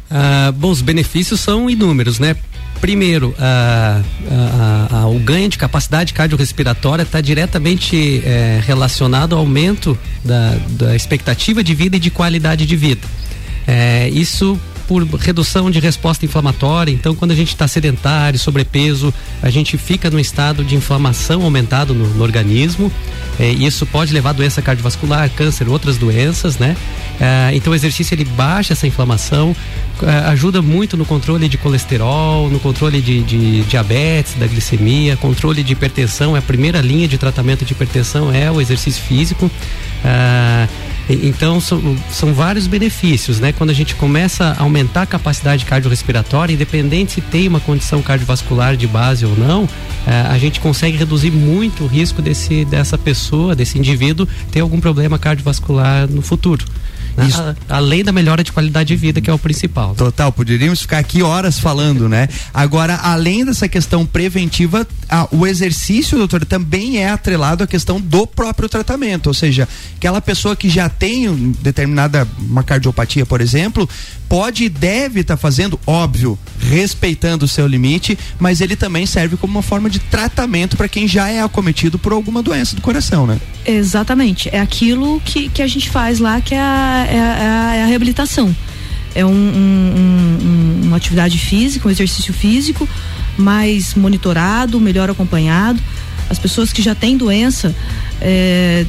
Ah, 0.10 0.52
bom, 0.54 0.70
os 0.70 0.82
benefícios 0.82 1.40
são 1.40 1.70
inúmeros, 1.70 2.20
né? 2.20 2.36
Primeiro, 2.82 3.36
a, 3.40 4.02
a, 4.92 4.98
a, 5.02 5.08
o 5.08 5.20
ganho 5.20 5.48
de 5.48 5.58
capacidade 5.58 6.14
cardiorrespiratória 6.14 7.04
está 7.04 7.22
diretamente 7.22 8.24
é, 8.26 8.60
relacionado 8.66 9.34
ao 9.34 9.42
aumento 9.42 9.96
da, 10.26 10.58
da, 10.72 10.96
expectativa 10.96 11.64
de 11.64 11.76
vida 11.76 11.98
e 11.98 12.00
de 12.00 12.10
qualidade 12.10 12.66
de 12.66 12.76
vida. 12.76 13.08
É, 13.68 14.10
isso 14.10 14.60
por 14.92 15.06
redução 15.06 15.72
de 15.72 15.80
resposta 15.80 16.26
inflamatória. 16.26 16.92
Então, 16.92 17.16
quando 17.16 17.32
a 17.32 17.36
gente 17.36 17.48
está 17.48 17.66
sedentário, 17.66 18.38
sobrepeso, 18.38 19.14
a 19.42 19.50
gente 19.50 19.78
fica 19.78 20.10
num 20.10 20.20
estado 20.20 20.66
de 20.66 20.76
inflamação 20.76 21.44
aumentado 21.44 21.94
no, 21.94 22.06
no 22.10 22.22
organismo. 22.22 22.92
É, 23.40 23.48
isso 23.48 23.86
pode 23.86 24.14
levar 24.14 24.32
a 24.32 24.34
doença 24.34 24.62
cardiovascular, 24.62 25.30
câncer, 25.30 25.70
outras 25.70 25.98
doenças, 25.98 26.58
né? 26.58 26.76
É, 27.22 27.52
então, 27.56 27.72
o 27.72 27.76
exercício 27.76 28.14
ele 28.14 28.26
baixa 28.26 28.74
essa 28.74 28.86
inflamação, 28.86 29.56
é, 30.04 30.10
ajuda 30.28 30.62
muito 30.62 30.98
no 30.98 31.06
controle 31.06 31.48
de 31.48 31.58
colesterol, 31.58 32.50
no 32.50 32.60
controle 32.60 33.00
de, 33.00 33.24
de, 33.24 33.62
diabetes, 33.62 34.34
da 34.34 34.46
glicemia, 34.46 35.16
controle 35.16 35.64
de 35.64 35.72
hipertensão. 35.72 36.36
É 36.36 36.40
a 36.40 36.42
primeira 36.42 36.82
linha 36.82 37.08
de 37.08 37.18
tratamento 37.18 37.64
de 37.64 37.72
hipertensão 37.72 38.30
é 38.36 38.52
o 38.52 38.60
exercício 38.60 39.02
físico. 39.02 39.50
É, 40.04 40.68
então 41.14 41.60
são, 41.60 41.98
são 42.10 42.34
vários 42.34 42.68
benefícios, 42.68 43.40
né? 43.40 43.52
Quando 43.52 43.70
a 43.70 43.74
gente 43.74 43.96
começa 43.96 44.56
a 44.58 44.64
aumentar 44.64 45.04
a 45.04 45.06
capacidade 45.06 45.66
cardiorrespiratória, 45.66 46.54
independente 46.54 47.14
se 47.14 47.22
tem 47.22 47.48
uma 47.48 47.60
condição 47.60 48.02
cardiovascular 48.02 48.76
de 48.76 48.88
base 48.88 49.26
ou 49.26 49.36
não, 49.36 49.68
a 50.06 50.38
gente 50.38 50.60
consegue 50.60 50.98
reduzir 50.98 51.32
muito 51.32 51.84
o 51.84 51.88
risco 51.88 52.22
desse, 52.22 52.66
dessa 52.66 52.98
pessoa, 52.98 53.56
desse 53.56 53.78
indivíduo, 53.78 54.28
ter 54.52 54.62
algum 54.62 54.80
problema 54.80 55.20
cardiovascular 55.20 56.08
no 56.08 56.22
futuro. 56.22 56.66
Né? 57.16 57.28
Isso. 57.28 57.42
A, 57.42 57.56
além 57.78 58.04
da 58.04 58.12
melhora 58.12 58.44
de 58.44 58.52
qualidade 58.52 58.88
de 58.88 58.96
vida, 58.96 59.22
que 59.22 59.30
é 59.30 59.34
o 59.34 59.40
principal. 59.40 59.96
Total, 59.96 60.32
poderíamos 60.32 60.82
ficar 60.82 61.00
aqui 61.00 61.22
horas 61.22 61.60
falando, 61.60 62.08
né? 62.08 62.28
Agora, 62.54 62.96
além 62.98 63.46
dessa 63.46 63.68
questão 63.68 64.06
preventiva, 64.06 64.88
a, 65.10 65.28
o 65.32 65.46
exercício, 65.46 66.18
doutor, 66.18 66.46
também 66.46 67.00
é 67.00 67.10
atrelado 67.10 67.64
à 67.64 67.68
questão 67.68 68.00
do 68.00 68.26
próprio 68.26 68.70
tratamento. 68.70 69.28
Ou 69.28 69.34
seja, 69.34 69.68
aquela 69.96 70.22
pessoa 70.22 70.56
que 70.56 70.70
já 70.70 70.90
tem 70.90 71.52
determinada 71.62 72.28
uma 72.40 72.64
cardiopatia, 72.64 73.26
por 73.26 73.42
exemplo, 73.42 73.88
pode 74.32 74.64
e 74.64 74.70
deve 74.70 75.20
estar 75.20 75.36
tá 75.36 75.38
fazendo, 75.38 75.78
óbvio, 75.86 76.40
respeitando 76.58 77.44
o 77.44 77.48
seu 77.50 77.68
limite, 77.68 78.18
mas 78.40 78.62
ele 78.62 78.78
também 78.78 79.06
serve 79.06 79.36
como 79.36 79.52
uma 79.52 79.62
forma 79.62 79.90
de 79.90 80.00
tratamento 80.00 80.78
para 80.78 80.88
quem 80.88 81.06
já 81.06 81.28
é 81.28 81.42
acometido 81.42 82.00
por 82.00 82.14
alguma 82.14 82.42
doença 82.42 82.74
do 82.74 82.82
coração, 82.82 83.28
né? 83.28 83.38
Exatamente. 83.66 84.48
É 84.50 84.62
aquilo 84.62 85.20
que, 85.26 85.50
que 85.50 85.62
a 85.62 85.68
gente 85.68 85.90
faz 85.90 86.20
lá, 86.20 86.40
que 86.40 86.56
é 86.56 86.62
a, 86.62 87.08
é 87.10 87.20
a, 87.20 87.76
é 87.76 87.84
a 87.84 87.86
reabilitação. 87.88 88.56
É 89.14 89.26
um, 89.26 89.30
um, 89.30 90.38
um, 90.42 90.82
uma 90.86 90.96
atividade 90.96 91.38
física, 91.38 91.90
um 91.90 91.92
exercício 91.92 92.34
físico 92.34 92.88
mais 93.38 93.96
monitorado, 93.96 94.80
melhor 94.80 95.10
acompanhado. 95.10 95.82
As 96.32 96.40
pessoas 96.40 96.72
que 96.72 96.82
já 96.82 96.96
têm 96.96 97.18
doença, 97.18 97.76
é, 98.22 98.86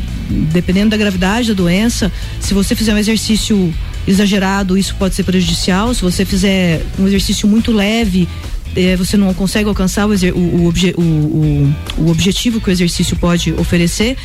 dependendo 0.52 0.90
da 0.90 0.96
gravidade 0.96 1.49
da 1.49 1.54
doença, 1.54 2.11
se 2.38 2.54
você 2.54 2.76
fizer 2.76 2.94
um 2.94 2.99
exercício 2.99 3.75
exagerado, 4.06 4.78
isso 4.78 4.94
pode 4.94 5.16
ser 5.16 5.25
prejudicial. 5.25 5.92
Se 5.92 6.02
você 6.02 6.25
fizer 6.25 6.87
um 7.00 7.06
exercício 7.08 7.49
muito 7.49 7.72
leve, 7.72 8.28
é, 8.76 8.94
você 8.94 9.16
não 9.16 9.34
consegue 9.34 9.68
alcançar 9.68 10.06
o, 10.06 10.12
o, 10.12 10.66
obje, 10.68 10.94
o, 10.96 11.75
o, 11.99 12.11
objetivo 12.11 12.61
que 12.61 12.70
o 12.70 12.72
exercício 12.72 13.16
pode 13.16 13.52
oferecer. 13.54 14.16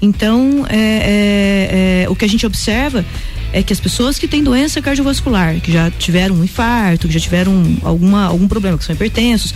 Então, 0.00 0.64
é, 0.68 0.78
é, 0.78 2.02
é, 2.04 2.08
o 2.08 2.14
que 2.14 2.24
a 2.24 2.28
gente 2.28 2.46
observa 2.46 3.04
é 3.52 3.62
que 3.62 3.72
as 3.72 3.80
pessoas 3.80 4.18
que 4.18 4.28
têm 4.28 4.42
doença 4.42 4.80
cardiovascular, 4.80 5.60
que 5.60 5.72
já 5.72 5.90
tiveram 5.90 6.36
um 6.36 6.44
infarto, 6.44 7.08
que 7.08 7.14
já 7.14 7.20
tiveram 7.20 7.76
alguma, 7.82 8.26
algum 8.26 8.46
problema, 8.46 8.78
que 8.78 8.84
são 8.84 8.94
hipertensos, 8.94 9.54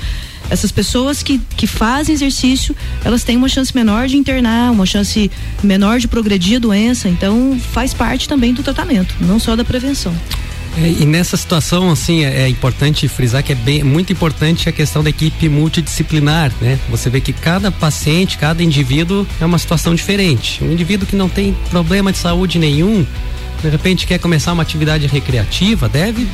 essas 0.50 0.70
pessoas 0.70 1.22
que, 1.22 1.40
que 1.56 1.66
fazem 1.66 2.14
exercício, 2.14 2.76
elas 3.04 3.24
têm 3.24 3.36
uma 3.36 3.48
chance 3.48 3.74
menor 3.74 4.06
de 4.06 4.16
internar, 4.16 4.70
uma 4.70 4.86
chance 4.86 5.30
menor 5.62 5.98
de 5.98 6.06
progredir 6.06 6.56
a 6.56 6.60
doença. 6.60 7.08
Então, 7.08 7.58
faz 7.72 7.94
parte 7.94 8.28
também 8.28 8.52
do 8.52 8.62
tratamento, 8.62 9.14
não 9.20 9.38
só 9.38 9.56
da 9.56 9.64
prevenção. 9.64 10.14
É, 10.76 10.88
e 10.88 11.06
nessa 11.06 11.36
situação, 11.36 11.90
assim, 11.90 12.24
é, 12.24 12.42
é, 12.42 12.48
importante 12.48 13.06
frisar 13.06 13.42
que 13.44 13.52
é 13.52 13.54
bem, 13.54 13.84
muito 13.84 14.12
importante 14.12 14.68
a 14.68 14.72
questão 14.72 15.04
da 15.04 15.10
equipe 15.10 15.48
multidisciplinar, 15.48 16.52
né? 16.60 16.78
Você 16.90 17.08
vê 17.08 17.20
que 17.20 17.32
cada 17.32 17.70
paciente, 17.70 18.36
cada 18.36 18.62
indivíduo 18.62 19.24
é 19.40 19.44
uma 19.44 19.58
situação 19.58 19.94
diferente. 19.94 20.62
Um 20.64 20.72
indivíduo 20.72 21.06
que 21.06 21.14
não 21.14 21.28
tem 21.28 21.56
problema 21.70 22.10
de 22.10 22.18
saúde 22.18 22.58
nenhum, 22.58 23.06
de 23.64 23.70
repente 23.70 24.06
quer 24.06 24.18
começar 24.18 24.52
uma 24.52 24.62
atividade 24.62 25.06
recreativa, 25.06 25.88
deve 25.88 26.28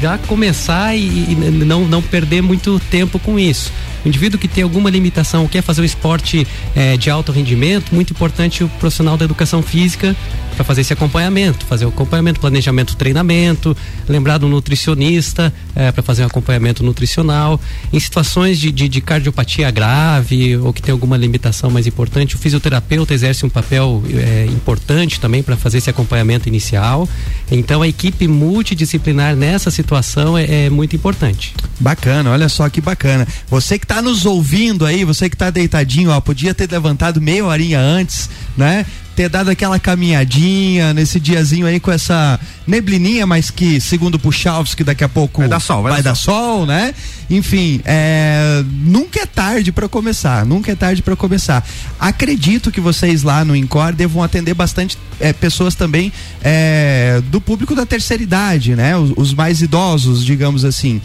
já 0.00 0.18
começar 0.18 0.94
e, 0.94 1.32
e 1.32 1.34
não, 1.34 1.86
não 1.86 2.00
perder 2.00 2.42
muito 2.42 2.78
tempo 2.90 3.18
com 3.18 3.38
isso. 3.38 3.72
Indivíduo 4.06 4.38
que 4.38 4.48
tem 4.48 4.62
alguma 4.62 4.88
limitação, 4.88 5.46
quer 5.48 5.62
fazer 5.62 5.82
o 5.82 5.84
esporte 5.84 6.46
é, 6.74 6.96
de 6.96 7.10
alto 7.10 7.32
rendimento, 7.32 7.94
muito 7.94 8.12
importante 8.12 8.62
o 8.62 8.68
profissional 8.68 9.16
da 9.16 9.24
educação 9.24 9.62
física 9.62 10.16
para 10.56 10.64
fazer 10.64 10.80
esse 10.80 10.92
acompanhamento, 10.92 11.66
fazer 11.66 11.84
o 11.84 11.88
acompanhamento, 11.88 12.40
planejamento, 12.40 12.96
treinamento, 12.96 13.76
lembrar 14.08 14.38
do 14.38 14.48
nutricionista 14.48 15.52
é, 15.74 15.92
para 15.92 16.02
fazer 16.02 16.22
um 16.22 16.26
acompanhamento 16.26 16.82
nutricional. 16.82 17.60
Em 17.92 18.00
situações 18.00 18.58
de, 18.58 18.72
de, 18.72 18.88
de, 18.88 19.00
cardiopatia 19.02 19.70
grave 19.70 20.56
ou 20.56 20.72
que 20.72 20.80
tem 20.80 20.92
alguma 20.92 21.16
limitação 21.16 21.70
mais 21.70 21.86
importante, 21.86 22.36
o 22.36 22.38
fisioterapeuta 22.38 23.12
exerce 23.12 23.44
um 23.44 23.50
papel 23.50 24.02
é, 24.14 24.46
importante 24.46 25.20
também 25.20 25.42
para 25.42 25.56
fazer 25.56 25.78
esse 25.78 25.90
acompanhamento 25.90 26.48
inicial. 26.48 27.06
Então 27.50 27.82
a 27.82 27.88
equipe 27.88 28.26
multidisciplinar 28.26 29.36
nessa 29.36 29.70
situação 29.70 30.38
é, 30.38 30.66
é 30.66 30.70
muito 30.70 30.96
importante. 30.96 31.54
Bacana, 31.78 32.30
olha 32.30 32.48
só 32.48 32.68
que 32.70 32.80
bacana. 32.80 33.28
Você 33.48 33.78
que 33.78 33.84
está 33.84 33.95
nos 34.02 34.26
ouvindo 34.26 34.84
aí, 34.84 35.04
você 35.04 35.28
que 35.28 35.34
está 35.34 35.50
deitadinho, 35.50 36.10
ó, 36.10 36.20
podia 36.20 36.54
ter 36.54 36.70
levantado 36.70 37.20
meia 37.20 37.44
horinha 37.44 37.80
antes, 37.80 38.28
né? 38.56 38.84
ter 39.16 39.30
dado 39.30 39.48
aquela 39.48 39.80
caminhadinha 39.80 40.92
nesse 40.92 41.18
diazinho 41.18 41.66
aí 41.66 41.80
com 41.80 41.90
essa 41.90 42.38
neblininha, 42.66 43.26
mas 43.26 43.50
que, 43.50 43.80
segundo 43.80 44.18
Puchalski, 44.18 44.84
daqui 44.84 45.02
a 45.02 45.08
pouco 45.08 45.40
vai 45.40 45.48
dar 45.48 45.58
sol, 45.58 45.82
vai, 45.82 45.92
vai 45.92 46.02
dar, 46.02 46.14
sol. 46.14 46.58
sol. 46.58 46.66
né? 46.66 46.94
Enfim, 47.30 47.80
é, 47.86 48.62
nunca 48.84 49.20
é 49.20 49.26
tarde 49.26 49.72
para 49.72 49.88
começar, 49.88 50.44
nunca 50.44 50.70
é 50.70 50.74
tarde 50.74 51.00
para 51.00 51.16
começar. 51.16 51.66
Acredito 51.98 52.70
que 52.70 52.80
vocês 52.80 53.22
lá 53.22 53.42
no 53.42 53.56
Incor 53.56 53.94
devam 53.94 54.22
atender 54.22 54.52
bastante 54.52 54.98
é, 55.18 55.32
pessoas 55.32 55.74
também 55.74 56.12
é, 56.42 57.22
do 57.30 57.40
público 57.40 57.74
da 57.74 57.86
terceira 57.86 58.22
idade, 58.22 58.76
né? 58.76 58.94
Os, 58.98 59.12
os 59.16 59.34
mais 59.34 59.62
idosos, 59.62 60.22
digamos 60.22 60.62
assim. 60.62 61.00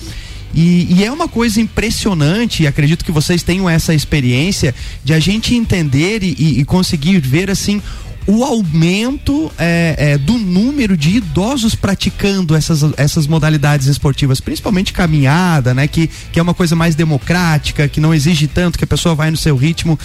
E, 0.53 0.88
e, 0.93 1.03
é 1.03 1.12
uma 1.12 1.27
coisa 1.27 1.62
impressionante, 1.62 2.67
acredito 2.67 3.05
que 3.05 3.12
vocês 3.12 3.41
tenham 3.41 3.70
essa 3.70 3.93
experiência 3.93 4.75
de 5.03 5.13
a 5.13 5.20
gente 5.20 5.55
entender 5.55 6.24
e, 6.24 6.60
e 6.60 6.65
conseguir 6.65 7.20
ver 7.20 7.50
assim 7.50 7.81
o 8.28 8.44
aumento 8.44 9.51
é, 9.58 9.96
é, 9.98 10.18
do 10.18 10.38
número 10.38 10.96
de 10.96 11.18
idosos 11.18 11.74
praticando 11.75 12.56
essas, 12.56 12.82
essas 12.98 13.25
modalidades 13.25 13.88
esportivas, 13.88 14.40
principalmente 14.40 14.94
caminhada, 14.94 15.74
né? 15.74 15.88
Que, 15.88 16.10
que 16.32 16.40
é 16.40 16.42
uma 16.42 16.54
coisa 16.54 16.75
mais 16.75 16.96
democrática, 16.96 17.88
que 17.88 18.00
não 18.00 18.13
exige 18.13 18.48
tanto, 18.48 18.78
que 18.78 18.84
a 18.84 18.88
pessoa 18.88 19.16
vai 19.16 19.32
no 19.32 19.38
seu 19.38 19.56
ritmo. 19.56 19.98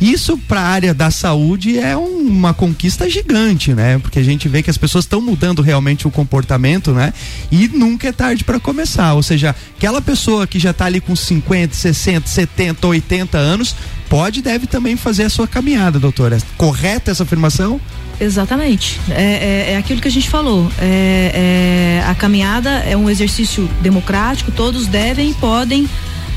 Isso 0.00 0.36
para 0.36 0.60
a 0.60 0.66
área 0.66 0.94
da 0.94 1.10
saúde 1.10 1.78
é 1.78 1.96
um, 1.96 2.26
uma 2.26 2.52
conquista 2.52 3.08
gigante, 3.08 3.72
né? 3.72 3.98
Porque 3.98 4.18
a 4.18 4.24
gente 4.24 4.48
vê 4.48 4.62
que 4.62 4.70
as 4.70 4.78
pessoas 4.78 5.04
estão 5.04 5.20
mudando 5.20 5.62
realmente 5.62 6.08
o 6.08 6.10
comportamento, 6.10 6.92
né? 6.92 7.12
E 7.52 7.68
nunca 7.68 8.08
é 8.08 8.12
tarde 8.12 8.42
para 8.42 8.58
começar. 8.58 9.14
Ou 9.14 9.22
seja, 9.22 9.54
aquela 9.76 10.02
pessoa 10.02 10.46
que 10.46 10.58
já 10.58 10.70
está 10.70 10.86
ali 10.86 11.00
com 11.00 11.14
50, 11.14 11.74
60, 11.74 12.28
70, 12.28 12.86
80 12.86 13.38
anos 13.38 13.76
pode 14.10 14.40
e 14.40 14.42
deve 14.42 14.66
também 14.66 14.96
fazer 14.96 15.22
a 15.22 15.30
sua 15.30 15.46
caminhada, 15.46 16.00
doutora. 16.00 16.36
Correta 16.58 17.12
essa 17.12 17.22
afirmação? 17.22 17.80
Exatamente. 18.20 19.00
É, 19.08 19.22
é, 19.22 19.72
é, 19.72 19.76
aquilo 19.76 20.00
que 20.00 20.08
a 20.08 20.10
gente 20.10 20.28
falou. 20.28 20.70
É, 20.78 22.00
é, 22.02 22.04
a 22.06 22.14
caminhada 22.14 22.68
é 22.80 22.96
um 22.96 23.08
exercício 23.08 23.70
democrático, 23.80 24.50
todos 24.50 24.88
devem 24.88 25.30
e 25.30 25.34
podem 25.34 25.88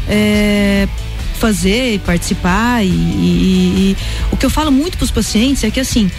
é, 0.08 0.88
fazer, 1.40 2.00
participar. 2.02 2.86
E, 2.86 2.88
e, 2.88 2.92
e, 2.92 3.98
o 4.32 4.38
que 4.38 4.46
eu 4.46 4.52
falo 4.52 4.72
muito 4.72 4.96
para 4.96 5.06
os 5.06 5.12
pacientes 5.12 5.64
é 5.64 5.72
que 5.72 5.80
assim, 5.80 6.12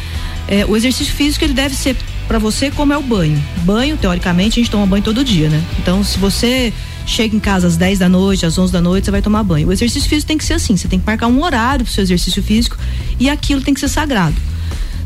é, 0.48 0.66
o 0.66 0.76
exercício 0.76 1.14
físico 1.14 1.44
ele 1.44 1.54
deve 1.54 1.76
ser 1.76 1.96
para 2.26 2.38
você 2.38 2.68
como 2.72 2.92
é 2.92 2.98
o 2.98 3.02
banho. 3.02 3.40
Banho, 3.58 3.96
teoricamente, 3.96 4.58
a 4.58 4.62
gente 4.62 4.70
toma 4.70 4.84
banho 4.86 5.04
todo 5.04 5.24
dia, 5.24 5.48
né? 5.48 5.62
Então, 5.78 6.02
se 6.02 6.18
você 6.18 6.72
chega 7.06 7.36
em 7.36 7.40
casa 7.40 7.66
às 7.66 7.76
10 7.76 7.98
da 7.98 8.08
noite, 8.08 8.46
às 8.46 8.56
11 8.58 8.72
da 8.72 8.80
noite, 8.80 9.04
você 9.04 9.10
vai 9.10 9.22
tomar 9.22 9.42
banho. 9.42 9.68
O 9.68 9.72
exercício 9.72 10.08
físico 10.08 10.28
tem 10.28 10.38
que 10.38 10.44
ser 10.44 10.54
assim, 10.54 10.76
você 10.76 10.88
tem 10.88 10.98
que 10.98 11.06
marcar 11.06 11.26
um 11.26 11.42
horário 11.42 11.84
para 11.84 11.90
o 11.90 11.94
seu 11.94 12.02
exercício 12.02 12.42
físico 12.42 12.76
e 13.18 13.28
aquilo 13.28 13.60
tem 13.60 13.74
que 13.74 13.80
ser 13.80 13.88
sagrado. 13.88 14.36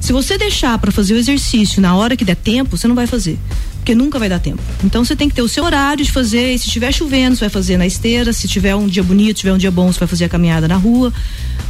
Se 0.00 0.12
você 0.12 0.38
deixar 0.38 0.78
para 0.78 0.92
fazer 0.92 1.14
o 1.14 1.16
exercício 1.16 1.82
na 1.82 1.94
hora 1.96 2.16
que 2.16 2.24
der 2.24 2.36
tempo, 2.36 2.76
você 2.76 2.86
não 2.86 2.94
vai 2.94 3.06
fazer, 3.06 3.36
porque 3.78 3.94
nunca 3.94 4.18
vai 4.18 4.28
dar 4.28 4.38
tempo. 4.38 4.62
Então 4.84 5.04
você 5.04 5.16
tem 5.16 5.28
que 5.28 5.34
ter 5.34 5.42
o 5.42 5.48
seu 5.48 5.64
horário 5.64 6.04
de 6.04 6.10
fazer, 6.10 6.54
e 6.54 6.58
se 6.58 6.66
estiver 6.66 6.92
chovendo, 6.92 7.36
você 7.36 7.40
vai 7.40 7.50
fazer 7.50 7.76
na 7.76 7.86
esteira, 7.86 8.32
se 8.32 8.46
tiver 8.46 8.76
um 8.76 8.86
dia 8.86 9.02
bonito, 9.02 9.38
tiver 9.38 9.52
um 9.52 9.58
dia 9.58 9.70
bom, 9.70 9.92
você 9.92 9.98
vai 9.98 10.08
fazer 10.08 10.26
a 10.26 10.28
caminhada 10.28 10.68
na 10.68 10.76
rua, 10.76 11.12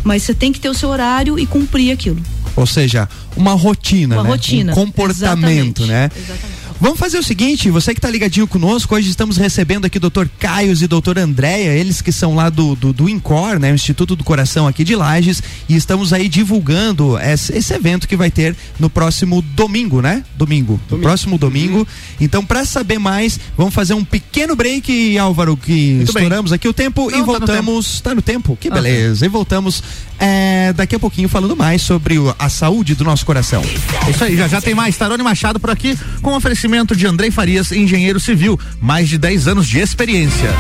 mas 0.05 0.23
você 0.23 0.35
tem 0.35 0.53
que 0.53 0.61
ter 0.61 0.69
o 0.69 0.75
seu 0.75 0.91
horário 0.91 1.39
e 1.39 1.47
cumprir 1.47 1.91
aquilo. 1.91 2.21
Ou 2.55 2.67
seja, 2.67 3.09
uma 3.37 3.55
rotina, 3.55 4.17
uma 4.17 4.25
né? 4.25 4.29
rotina, 4.31 4.73
um 4.73 4.75
comportamento, 4.75 5.83
Exatamente. 5.83 5.87
né? 5.87 6.11
Exatamente. 6.15 6.58
Vamos 6.81 7.01
fazer 7.01 7.19
o 7.19 7.23
seguinte, 7.25 7.71
você 7.71 7.93
que 7.93 7.99
está 7.99 8.09
ligadinho 8.09 8.47
conosco, 8.47 8.95
hoje 8.95 9.11
estamos 9.11 9.37
recebendo 9.37 9.85
aqui 9.85 9.99
o 9.99 10.01
doutor 10.01 10.31
Caios 10.39 10.81
e 10.81 10.87
doutor 10.87 11.19
Andréia, 11.19 11.71
eles 11.71 12.01
que 12.01 12.13
são 12.13 12.37
lá 12.37 12.49
do, 12.49 12.77
do, 12.77 12.93
do 12.93 13.09
INCOR, 13.09 13.59
né, 13.59 13.73
o 13.73 13.75
Instituto 13.75 14.15
do 14.15 14.23
Coração 14.23 14.65
aqui 14.65 14.85
de 14.85 14.95
Lages, 14.95 15.43
e 15.69 15.75
estamos 15.75 16.13
aí 16.13 16.29
divulgando 16.29 17.19
esse, 17.19 17.53
esse 17.53 17.75
evento 17.75 18.07
que 18.07 18.17
vai 18.17 18.31
ter 18.31 18.55
no 18.79 18.89
próximo 18.89 19.43
domingo, 19.43 20.01
né? 20.01 20.23
Domingo. 20.37 20.75
domingo. 20.75 20.81
No 20.91 20.99
próximo 20.99 21.37
domingo. 21.37 21.79
Uhum. 21.79 21.87
Então, 22.21 22.45
para 22.45 22.65
saber 22.65 23.01
mais, 23.01 23.41
vamos 23.57 23.75
fazer 23.75 23.95
um 23.95 24.05
pequeno 24.05 24.55
break, 24.55 25.19
Álvaro, 25.19 25.57
que 25.57 25.95
Muito 25.95 26.11
estouramos 26.11 26.53
bem. 26.53 26.57
aqui 26.57 26.69
o 26.69 26.73
tempo 26.73 27.11
Não, 27.11 27.19
e 27.19 27.23
voltamos. 27.23 28.01
Tá 28.01 28.15
no 28.15 28.23
tempo? 28.23 28.55
Tá 28.55 28.55
no 28.55 28.55
tempo? 28.55 28.59
Que 28.61 28.71
beleza. 28.71 29.27
E 29.27 29.29
voltamos 29.29 29.83
é, 30.19 30.73
daqui 30.73 30.95
a 30.95 30.99
pouquinho 30.99 31.29
falando 31.29 31.57
mais 31.57 31.83
sobre 31.83 32.17
a 32.39 32.49
saúde 32.49 32.95
do 32.95 33.05
nosso 33.05 33.25
coração. 33.25 33.63
Isso 34.09 34.25
aí, 34.25 34.37
já 34.37 34.49
já 34.49 34.61
tem 34.61 34.75
mais 34.75 34.97
Tarone 34.97 35.23
Machado 35.23 35.61
por 35.61 35.71
aqui 35.71 35.99
com 36.21 36.35
oferecimento 36.35 36.59
Oferecimento 36.59 36.97
de 36.97 37.07
Andrei 37.07 37.31
Farias, 37.31 37.73
engenheiro 37.73 38.19
civil, 38.19 38.59
mais 38.81 39.09
de 39.09 39.17
10 39.17 39.49
anos 39.49 39.67
de 39.67 39.79
experiência. 39.79 40.51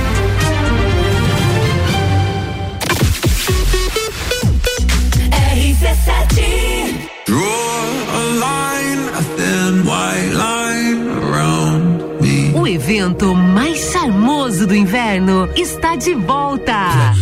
O 12.55 12.67
evento 12.67 13.35
mais 13.35 13.79
charmoso 13.93 14.67
do 14.67 14.75
inverno 14.75 15.49
está 15.57 15.97
de 15.97 16.15
volta. 16.15 17.12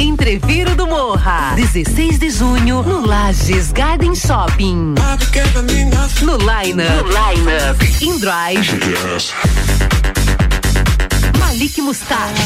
Entreviro 0.00 0.74
do 0.74 0.86
Morra, 0.86 1.52
16 1.56 2.18
de 2.18 2.30
junho, 2.30 2.82
no 2.82 3.04
Lages 3.04 3.70
Garden 3.70 4.14
Shopping. 4.14 4.94
No 6.22 6.38
Line 6.38 6.82
Up, 6.82 7.04
no 7.04 7.08
line 7.10 7.50
-up. 7.50 7.76
In 8.00 8.18
Drive. 8.18 8.78
Malik 11.38 11.76
Mustache. 11.82 12.42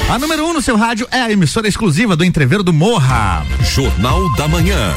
A 0.09 0.17
número 0.17 0.45
1 0.45 0.49
um 0.49 0.53
no 0.53 0.61
seu 0.61 0.77
rádio 0.77 1.05
é 1.11 1.19
a 1.19 1.31
emissora 1.31 1.67
exclusiva 1.67 2.15
do 2.15 2.23
Entreveiro 2.23 2.63
do 2.63 2.71
Morra. 2.71 3.45
Jornal 3.61 4.33
da 4.35 4.47
Manhã. 4.47 4.93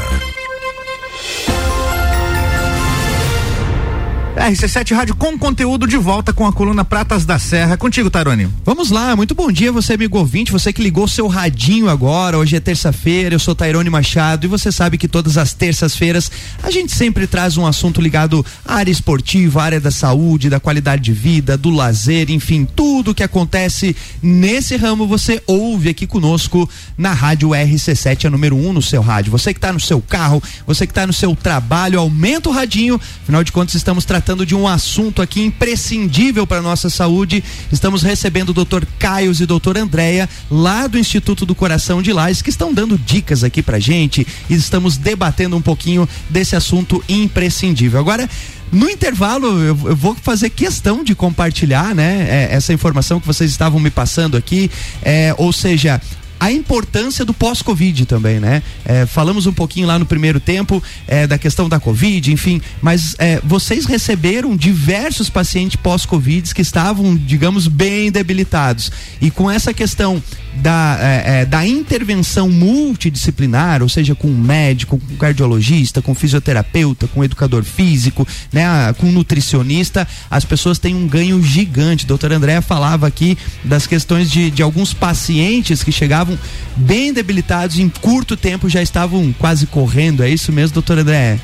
RC7 4.35 4.95
Rádio 4.95 5.13
com 5.15 5.37
conteúdo 5.37 5.85
de 5.85 5.97
volta 5.97 6.31
com 6.31 6.47
a 6.47 6.53
coluna 6.53 6.85
Pratas 6.85 7.25
da 7.25 7.37
Serra. 7.37 7.75
Contigo, 7.75 8.09
Tarone. 8.09 8.47
Vamos 8.63 8.89
lá, 8.89 9.13
muito 9.13 9.35
bom 9.35 9.51
dia, 9.51 9.73
você, 9.73 9.93
amigo 9.93 10.17
ouvinte, 10.17 10.53
você 10.53 10.71
que 10.71 10.81
ligou 10.81 11.05
seu 11.05 11.27
radinho 11.27 11.89
agora. 11.89 12.37
Hoje 12.37 12.55
é 12.55 12.59
terça-feira, 12.59 13.35
eu 13.35 13.39
sou 13.39 13.53
Tairone 13.53 13.89
Machado 13.89 14.45
e 14.45 14.47
você 14.47 14.71
sabe 14.71 14.97
que 14.97 15.07
todas 15.07 15.37
as 15.37 15.53
terças-feiras 15.53 16.31
a 16.63 16.71
gente 16.71 16.93
sempre 16.93 17.27
traz 17.27 17.57
um 17.57 17.67
assunto 17.67 17.99
ligado 18.01 18.43
à 18.65 18.75
área 18.75 18.91
esportiva, 18.91 19.61
à 19.61 19.65
área 19.65 19.81
da 19.81 19.91
saúde, 19.91 20.49
da 20.49 20.61
qualidade 20.61 21.03
de 21.03 21.13
vida, 21.13 21.57
do 21.57 21.69
lazer, 21.69 22.31
enfim, 22.31 22.65
tudo 22.65 23.13
que 23.13 23.23
acontece 23.23 23.95
nesse 24.23 24.77
ramo 24.77 25.05
você 25.05 25.43
ouve 25.45 25.89
aqui 25.89 26.07
conosco 26.07 26.69
na 26.97 27.11
Rádio 27.11 27.49
RC7, 27.49 28.25
a 28.25 28.29
número 28.29 28.55
1 28.55 28.67
um 28.69 28.73
no 28.73 28.81
seu 28.81 29.01
rádio. 29.01 29.31
Você 29.31 29.53
que 29.53 29.57
está 29.57 29.73
no 29.73 29.79
seu 29.79 30.01
carro, 30.01 30.41
você 30.65 30.87
que 30.87 30.91
está 30.91 31.05
no 31.05 31.13
seu 31.13 31.35
trabalho, 31.35 31.99
aumenta 31.99 32.49
o 32.49 32.53
radinho, 32.53 32.99
afinal 33.23 33.43
de 33.43 33.51
contas 33.51 33.75
estamos 33.75 34.05
tratando 34.05 34.21
tratando 34.31 34.45
de 34.45 34.55
um 34.55 34.65
assunto 34.65 35.21
aqui 35.21 35.41
imprescindível 35.41 36.47
para 36.47 36.61
nossa 36.61 36.89
saúde. 36.89 37.43
Estamos 37.69 38.01
recebendo 38.01 38.49
o 38.49 38.53
Dr. 38.53 38.85
Caios 38.97 39.41
e 39.41 39.45
Dr. 39.45 39.77
Andréia, 39.77 40.29
lá 40.49 40.87
do 40.87 40.97
Instituto 40.97 41.45
do 41.45 41.53
Coração 41.53 42.01
de 42.01 42.13
Lais, 42.13 42.41
que 42.41 42.49
estão 42.49 42.73
dando 42.73 42.97
dicas 42.97 43.43
aqui 43.43 43.61
pra 43.61 43.77
gente 43.77 44.25
e 44.49 44.53
estamos 44.53 44.95
debatendo 44.95 45.57
um 45.57 45.61
pouquinho 45.61 46.07
desse 46.29 46.55
assunto 46.55 47.03
imprescindível. 47.09 47.99
Agora, 47.99 48.29
no 48.71 48.89
intervalo, 48.89 49.47
eu, 49.47 49.77
eu, 49.89 49.95
vou 49.97 50.15
fazer 50.15 50.49
questão 50.49 51.03
de 51.03 51.13
compartilhar, 51.13 51.93
né, 51.93 52.25
é, 52.29 52.55
essa 52.55 52.71
informação 52.71 53.19
que 53.19 53.27
vocês 53.27 53.51
estavam 53.51 53.81
me 53.81 53.89
passando 53.89 54.37
aqui, 54.37 54.71
é, 55.01 55.35
ou 55.37 55.51
seja, 55.51 56.01
a 56.41 56.51
importância 56.51 57.23
do 57.23 57.35
pós-Covid 57.35 58.07
também, 58.07 58.39
né? 58.39 58.63
É, 58.83 59.05
falamos 59.05 59.45
um 59.45 59.53
pouquinho 59.53 59.85
lá 59.85 59.99
no 59.99 60.07
primeiro 60.07 60.39
tempo 60.39 60.81
é, 61.07 61.27
da 61.27 61.37
questão 61.37 61.69
da 61.69 61.79
Covid, 61.79 62.33
enfim, 62.33 62.59
mas 62.81 63.15
é, 63.19 63.39
vocês 63.43 63.85
receberam 63.85 64.57
diversos 64.57 65.29
pacientes 65.29 65.75
pós-Covid 65.75 66.51
que 66.55 66.63
estavam, 66.63 67.15
digamos, 67.15 67.67
bem 67.67 68.11
debilitados. 68.11 68.91
E 69.21 69.29
com 69.29 69.51
essa 69.51 69.71
questão 69.71 70.19
da, 70.55 70.97
é, 70.99 71.41
é, 71.41 71.45
da 71.45 71.65
intervenção 71.65 72.49
multidisciplinar, 72.49 73.83
ou 73.83 73.87
seja, 73.87 74.15
com 74.15 74.27
um 74.27 74.37
médico, 74.37 74.97
com 74.97 75.13
um 75.13 75.17
cardiologista, 75.17 76.01
com 76.01 76.15
fisioterapeuta, 76.15 77.07
com 77.07 77.23
educador 77.23 77.63
físico, 77.63 78.27
né, 78.51 78.65
com 78.97 79.11
nutricionista, 79.11 80.07
as 80.29 80.43
pessoas 80.43 80.79
têm 80.79 80.95
um 80.95 81.07
ganho 81.07 81.41
gigante. 81.43 82.07
Doutora 82.07 82.35
Andréa 82.35 82.63
falava 82.63 83.05
aqui 83.05 83.37
das 83.63 83.85
questões 83.85 84.29
de, 84.29 84.49
de 84.49 84.63
alguns 84.63 84.91
pacientes 84.91 85.83
que 85.83 85.91
chegavam 85.91 86.30
bem 86.75 87.13
debilitados, 87.13 87.79
em 87.79 87.89
curto 87.89 88.35
tempo 88.35 88.69
já 88.69 88.81
estavam 88.81 89.33
quase 89.37 89.67
correndo. 89.67 90.23
É 90.23 90.29
isso 90.29 90.51
mesmo, 90.51 90.75
doutora 90.75 91.01
Andréa? 91.01 91.39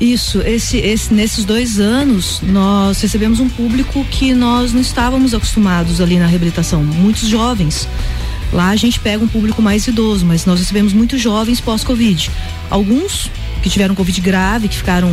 Isso, 0.00 0.40
esse, 0.40 0.76
esse, 0.78 1.14
nesses 1.14 1.44
dois 1.44 1.78
anos 1.78 2.40
nós 2.42 3.00
recebemos 3.00 3.38
um 3.38 3.48
público 3.48 4.04
que 4.10 4.34
nós 4.34 4.72
não 4.72 4.80
estávamos 4.80 5.32
acostumados 5.32 6.00
ali 6.00 6.18
na 6.18 6.26
reabilitação, 6.26 6.82
muitos 6.82 7.28
jovens. 7.28 7.88
Lá 8.52 8.70
a 8.70 8.76
gente 8.76 9.00
pega 9.00 9.24
um 9.24 9.28
público 9.28 9.62
mais 9.62 9.86
idoso, 9.86 10.26
mas 10.26 10.46
nós 10.46 10.58
recebemos 10.58 10.92
muitos 10.92 11.20
jovens 11.20 11.60
pós-Covid. 11.60 12.30
Alguns 12.70 13.30
que 13.62 13.70
tiveram 13.70 13.94
Covid 13.94 14.20
grave, 14.20 14.68
que 14.68 14.76
ficaram 14.76 15.10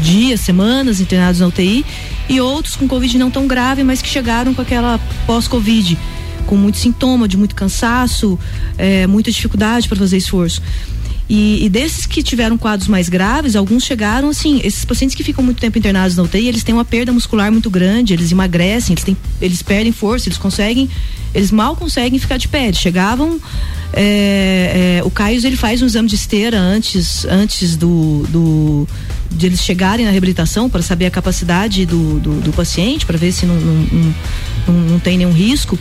dias, 0.00 0.40
semanas 0.40 1.00
internados 1.00 1.40
na 1.40 1.46
UTI, 1.46 1.84
e 2.28 2.40
outros 2.40 2.76
com 2.76 2.88
Covid 2.88 3.18
não 3.18 3.30
tão 3.30 3.46
grave, 3.46 3.84
mas 3.84 4.00
que 4.00 4.08
chegaram 4.08 4.54
com 4.54 4.62
aquela 4.62 4.98
pós-Covid, 5.26 5.98
com 6.44 6.56
muito 6.56 6.78
sintoma, 6.78 7.26
de 7.26 7.36
muito 7.36 7.54
cansaço, 7.54 8.38
é, 8.78 9.06
muita 9.06 9.30
dificuldade 9.30 9.88
para 9.88 9.98
fazer 9.98 10.16
esforço. 10.16 10.60
E, 11.28 11.64
e, 11.64 11.68
desses 11.70 12.04
que 12.04 12.22
tiveram 12.22 12.58
quadros 12.58 12.86
mais 12.86 13.08
graves, 13.08 13.56
alguns 13.56 13.84
chegaram 13.84 14.28
assim, 14.28 14.60
esses 14.62 14.84
pacientes 14.84 15.16
que 15.16 15.24
ficam 15.24 15.42
muito 15.42 15.58
tempo 15.58 15.78
internados 15.78 16.16
na 16.16 16.22
UTI, 16.22 16.48
eles 16.48 16.62
têm 16.62 16.74
uma 16.74 16.84
perda 16.84 17.12
muscular 17.12 17.50
muito 17.50 17.70
grande, 17.70 18.12
eles 18.12 18.30
emagrecem, 18.30 18.92
eles, 18.92 19.04
têm, 19.04 19.16
eles 19.40 19.62
perdem 19.62 19.90
força, 19.90 20.28
eles 20.28 20.36
conseguem, 20.36 20.88
eles 21.34 21.50
mal 21.50 21.74
conseguem 21.76 22.18
ficar 22.18 22.36
de 22.36 22.46
pé. 22.46 22.66
Eles 22.66 22.78
chegavam, 22.78 23.40
é, 23.94 24.98
é, 24.98 25.04
o 25.04 25.10
Caio 25.10 25.40
ele 25.46 25.56
faz 25.56 25.80
um 25.80 25.86
exame 25.86 26.08
de 26.08 26.14
esteira 26.14 26.60
antes, 26.60 27.24
antes 27.24 27.74
do, 27.74 28.26
do 28.28 28.88
de 29.30 29.46
eles 29.46 29.60
chegarem 29.60 30.04
na 30.04 30.12
reabilitação 30.12 30.68
para 30.68 30.82
saber 30.82 31.06
a 31.06 31.10
capacidade 31.10 31.86
do, 31.86 32.20
do, 32.20 32.40
do 32.40 32.52
paciente, 32.52 33.04
para 33.06 33.16
ver 33.16 33.32
se 33.32 33.46
não, 33.46 33.56
não, 33.56 34.14
não, 34.68 34.74
não 34.90 34.98
tem 34.98 35.16
nenhum 35.16 35.32
risco. 35.32 35.78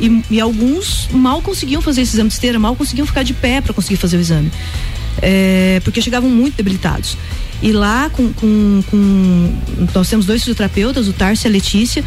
E, 0.00 0.22
e, 0.30 0.40
alguns 0.40 1.08
mal 1.12 1.42
conseguiam 1.42 1.82
fazer 1.82 2.02
esse 2.02 2.14
exame 2.14 2.28
de 2.28 2.34
esteira, 2.34 2.58
mal 2.58 2.76
conseguiam 2.76 3.06
ficar 3.06 3.22
de 3.22 3.34
pé 3.34 3.60
para 3.60 3.74
conseguir 3.74 3.96
fazer 3.96 4.16
o 4.16 4.20
exame. 4.20 4.50
É, 5.20 5.80
porque 5.82 6.00
chegavam 6.00 6.30
muito 6.30 6.56
debilitados. 6.56 7.16
E 7.60 7.72
lá 7.72 8.08
com, 8.10 8.32
com, 8.32 8.82
com, 8.88 9.52
Nós 9.92 10.08
temos 10.08 10.24
dois 10.24 10.42
fisioterapeutas, 10.42 11.08
o 11.08 11.12
Tarso 11.12 11.46
e 11.46 11.48
a 11.48 11.50
Letícia, 11.50 12.04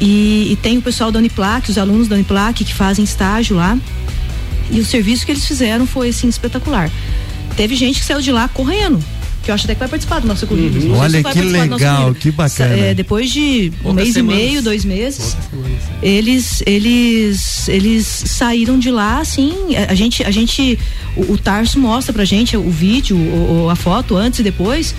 e, 0.00 0.52
e, 0.52 0.56
tem 0.56 0.76
o 0.78 0.82
pessoal 0.82 1.10
da 1.10 1.18
Uniplac, 1.18 1.70
os 1.70 1.78
alunos 1.78 2.08
da 2.08 2.16
Uniplac 2.16 2.64
que 2.64 2.74
fazem 2.74 3.04
estágio 3.04 3.56
lá. 3.56 3.78
E 4.70 4.80
o 4.80 4.84
serviço 4.84 5.24
que 5.24 5.32
eles 5.32 5.46
fizeram 5.46 5.86
foi 5.86 6.08
assim 6.08 6.28
espetacular. 6.28 6.90
Teve 7.56 7.76
gente 7.76 8.00
que 8.00 8.04
saiu 8.04 8.20
de 8.20 8.32
lá 8.32 8.48
correndo, 8.48 9.02
que 9.42 9.50
eu 9.50 9.54
acho 9.54 9.64
até 9.64 9.74
que 9.74 9.80
vai 9.80 9.88
participar 9.88 10.20
do 10.20 10.28
nosso 10.28 10.46
corrida. 10.46 10.78
Uhum. 10.78 10.96
Olha 10.96 11.22
que 11.22 11.40
legal, 11.40 12.14
que 12.14 12.30
bacana. 12.30 12.74
É, 12.74 12.94
depois 12.94 13.30
de 13.30 13.72
um 13.84 13.92
mês 13.92 14.14
semanas. 14.14 14.40
e 14.40 14.44
meio, 14.44 14.62
dois 14.62 14.84
meses, 14.84 15.36
eles 16.02 16.62
eles 16.66 17.68
eles 17.68 18.06
saíram 18.06 18.78
de 18.78 18.90
lá 18.90 19.20
assim, 19.20 19.76
a 19.88 19.94
gente 19.94 20.22
a 20.24 20.30
gente 20.30 20.78
o, 21.16 21.32
o 21.32 21.38
Tarso 21.38 21.78
mostra 21.78 22.12
pra 22.12 22.24
gente 22.24 22.56
o 22.56 22.70
vídeo, 22.70 23.16
o, 23.16 23.68
a 23.68 23.76
foto 23.76 24.16
antes 24.16 24.40
e 24.40 24.42
depois, 24.42 24.94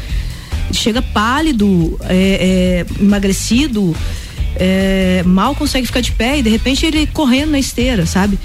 chega 0.71 1.01
pálido, 1.01 1.97
é, 2.01 2.85
é, 2.89 3.01
emagrecido, 3.01 3.95
é, 4.55 5.23
mal 5.25 5.55
consegue 5.55 5.85
ficar 5.85 6.01
de 6.01 6.11
pé 6.11 6.39
e 6.39 6.41
de 6.41 6.49
repente 6.49 6.85
ele 6.85 7.07
correndo 7.07 7.51
na 7.51 7.59
esteira, 7.59 8.05
sabe? 8.05 8.37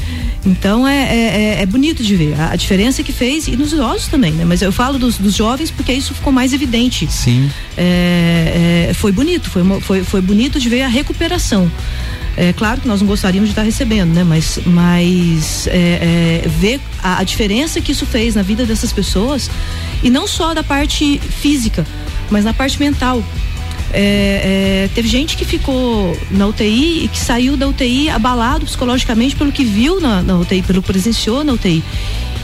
Então 0.45 0.87
é, 0.87 0.97
é, 0.97 1.57
é, 1.59 1.63
é 1.63 1.67
bonito 1.67 2.03
de 2.03 2.17
ver 2.17 2.41
a, 2.41 2.57
diferença 2.57 3.03
que 3.03 3.13
fez 3.13 3.49
e 3.49 3.57
nos 3.57 3.73
idosos 3.73 4.09
também, 4.09 4.33
né? 4.33 4.45
Mas 4.45 4.63
eu 4.63 4.73
falo 4.73 4.99
dos, 4.99 5.19
dos 5.19 5.35
jovens 5.35 5.71
porque 5.71 5.93
isso 5.93 6.15
ficou 6.15 6.33
mais 6.33 6.53
evidente. 6.53 7.11
Sim. 7.11 7.51
É, 7.77 8.89
é, 8.91 8.95
foi 8.95 9.13
bonito, 9.13 9.51
foi, 9.51 9.63
foi, 9.81 10.05
foi 10.05 10.21
bonito 10.21 10.59
de 10.59 10.69
ver 10.69 10.83
a 10.83 10.89
recuperação. 10.89 11.71
É 12.37 12.53
claro 12.53 12.81
que 12.81 12.87
nós 12.87 13.01
não 13.01 13.09
gostaríamos 13.09 13.49
de 13.49 13.53
estar 13.53 13.63
recebendo, 13.63 14.15
né? 14.15 14.23
Mas, 14.23 14.61
mas 14.65 15.67
é, 15.67 16.43
é, 16.45 16.49
ver 16.49 16.81
a, 17.03 17.19
a, 17.19 17.25
diferença 17.25 17.81
que 17.81 17.91
isso 17.91 18.07
fez 18.07 18.37
na 18.37 18.43
vida 18.43 18.65
dessas 18.65 18.93
pessoas 18.93 19.51
e 20.05 20.09
não 20.09 20.25
só 20.25 20.55
da 20.55 20.63
parte 20.63 21.19
física, 21.19 21.85
mas 22.31 22.45
na 22.45 22.55
parte 22.55 22.79
mental. 22.79 23.25
É, 23.93 24.85
é, 24.85 24.91
teve 24.95 25.09
gente 25.09 25.37
que 25.37 25.45
ficou 25.45 26.17
na 26.31 26.47
UTI 26.47 27.05
e 27.05 27.09
que 27.09 27.19
saiu 27.19 27.57
da 27.57 27.67
UTI 27.67 28.11
abalado 28.11 28.67
psicologicamente 28.67 29.35
pelo 29.35 29.51
que 29.51 29.65
viu 29.65 30.01
na, 30.01 30.23
na 30.23 30.39
UTI, 30.39 30.63
pelo 30.63 30.83
que 30.83 30.89
presenciou 30.89 31.43
na 31.43 31.55
UTI. 31.55 31.83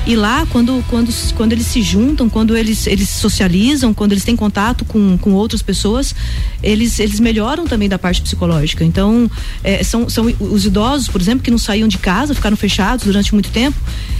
E 0.07 0.15
lá, 0.17 0.47
quando, 0.51 0.85
quando, 0.89 1.11
quando 1.35 1.53
eles 1.53 1.67
se 1.67 1.81
juntam, 1.81 2.29
quando 2.29 2.55
eles, 2.55 2.87
eles 2.87 3.09
socializam, 3.09 3.95
quando 3.95 4.13
eles 4.13 4.23
têm 4.23 4.37
contato 4.37 4.85
com, 4.85 5.17
com 5.17 5.33
outras 5.33 5.63
pessoas, 5.63 6.15
eles, 6.63 6.99
eles 6.99 7.19
melhoram 7.19 7.67
também 7.67 7.89
da 7.89 7.99
parte 7.99 8.21
psicológica. 8.21 8.85
Então, 8.85 9.31
é, 9.63 9.83
são, 9.83 10.09
são 10.11 10.27
os 10.39 10.67
idosos, 10.67 11.09
por 11.09 11.23
exemplo, 11.23 11.43
que 11.43 11.51
não 11.51 11.57
saíam 11.57 11.89
de 11.89 11.97
casa, 11.97 12.35
ficaram 12.35 12.57
fechados 12.57 13.07
durante 13.07 13.33
muito 13.33 13.49
tempo, 13.49 13.79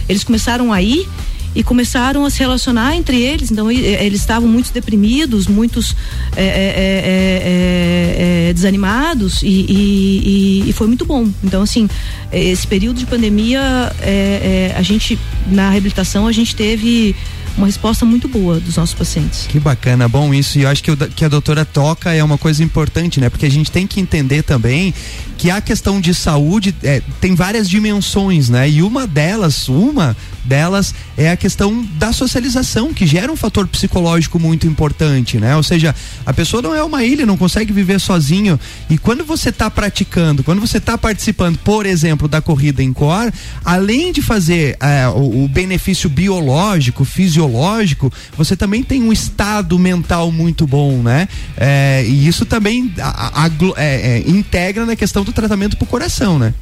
eles 0.09 0.23
começaram 0.23 0.73
a 0.73 0.81
ir 0.81 1.07
e 1.55 1.63
começaram 1.63 2.25
a 2.25 2.29
se 2.29 2.39
relacionar 2.39 2.95
entre 2.95 3.21
eles. 3.21 3.49
Então 3.49 3.71
eles 3.71 4.19
estavam 4.19 4.47
muito 4.47 4.73
deprimidos, 4.73 5.47
muitos 5.47 5.95
é 6.35 6.45
é, 6.45 8.49
é, 8.49 8.53
desanimados 8.53 9.41
e, 9.41 9.47
e, 9.47 10.61
e, 10.65 10.69
e, 10.69 10.73
foi 10.73 10.87
muito 10.87 11.05
bom. 11.05 11.27
Então, 11.43 11.61
assim, 11.61 11.87
esse 12.31 12.67
período 12.67 12.99
de 12.99 13.05
pandemia, 13.05 13.61
é, 14.01 14.71
é, 14.71 14.75
a 14.77 14.81
gente, 14.81 15.17
na 15.47 15.69
reabilitação, 15.69 16.27
a 16.27 16.31
gente 16.31 16.55
teve 16.55 17.15
uma 17.57 17.67
resposta 17.67 18.05
muito 18.05 18.27
boa 18.27 18.59
dos 18.59 18.75
nossos 18.75 18.93
pacientes. 18.93 19.47
Que 19.47 19.59
bacana, 19.59 20.09
bom 20.09 20.33
isso. 20.33 20.59
E 20.59 20.63
eu 20.63 20.69
acho 20.69 20.83
que, 20.83 20.91
o, 20.91 20.97
que 20.97 21.23
a 21.23 21.29
doutora 21.29 21.63
toca 21.63 22.13
é 22.13 22.23
uma 22.23 22.37
coisa 22.37 22.63
importante, 22.63 23.19
né? 23.19 23.29
Porque 23.29 23.45
a 23.45 23.51
gente 23.51 23.71
tem 23.71 23.87
que 23.87 24.01
entender 24.01 24.43
também 24.43 24.93
que 25.37 25.49
a 25.49 25.61
questão 25.61 26.01
de 26.01 26.13
saúde 26.13 26.75
é, 26.83 27.01
tem 27.21 27.33
várias 27.33 27.69
dimensões, 27.69 28.49
né? 28.49 28.69
E 28.69 28.81
uma 28.81 29.07
delas, 29.07 29.69
uma 29.69 30.15
delas 30.45 30.93
é 31.17 31.31
a 31.31 31.37
questão 31.37 31.85
da 31.97 32.13
socialização, 32.13 32.93
que 32.93 33.05
gera 33.05 33.31
um 33.31 33.35
fator 33.35 33.67
psicológico 33.67 34.39
muito 34.39 34.67
importante, 34.67 35.37
né? 35.37 35.55
Ou 35.55 35.63
seja, 35.63 35.95
a 36.25 36.33
pessoa 36.33 36.61
não 36.61 36.73
é 36.73 36.83
uma 36.83 37.03
ilha, 37.03 37.25
não 37.25 37.37
consegue 37.37 37.73
viver 37.73 37.99
sozinho. 37.99 38.59
E 38.89 38.97
quando 38.97 39.25
você 39.25 39.49
está 39.49 39.69
praticando, 39.69 40.43
quando 40.43 40.61
você 40.61 40.77
está 40.77 40.97
participando, 40.97 41.57
por 41.57 41.85
exemplo, 41.85 42.27
da 42.27 42.41
corrida 42.41 42.81
em 42.83 42.93
cor, 42.93 43.31
além 43.63 44.11
de 44.11 44.21
fazer 44.21 44.77
é, 44.79 45.07
o, 45.07 45.45
o 45.45 45.47
benefício 45.47 46.09
biológico, 46.09 47.03
fisiológico, 47.03 48.11
você 48.37 48.55
também 48.55 48.83
tem 48.83 49.03
um 49.03 49.11
estado 49.11 49.77
mental 49.79 50.31
muito 50.31 50.67
bom, 50.67 51.01
né? 51.01 51.27
É, 51.57 52.03
e 52.07 52.27
isso 52.27 52.45
também 52.45 52.93
a, 52.99 53.45
a, 53.45 53.51
é, 53.77 54.17
é, 54.17 54.29
integra 54.29 54.85
na 54.85 54.95
questão 54.95 55.23
do 55.23 55.31
tratamento 55.31 55.77
para 55.77 55.85
o 55.85 55.87
coração, 55.87 56.37
né? 56.37 56.53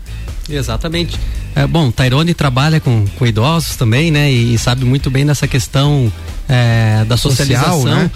Exatamente. 0.49 1.19
É, 1.55 1.65
bom, 1.65 1.91
Tairone 1.91 2.33
trabalha 2.33 2.79
com, 2.79 3.05
com 3.17 3.25
idosos 3.25 3.75
também, 3.75 4.11
né? 4.11 4.31
E, 4.31 4.55
e 4.55 4.57
sabe 4.57 4.83
muito 4.85 5.09
bem 5.09 5.25
dessa 5.25 5.47
questão 5.47 6.11
é, 6.49 7.05
da 7.05 7.15
socialização. 7.15 7.81
Social, 7.81 7.95
né? 7.95 8.11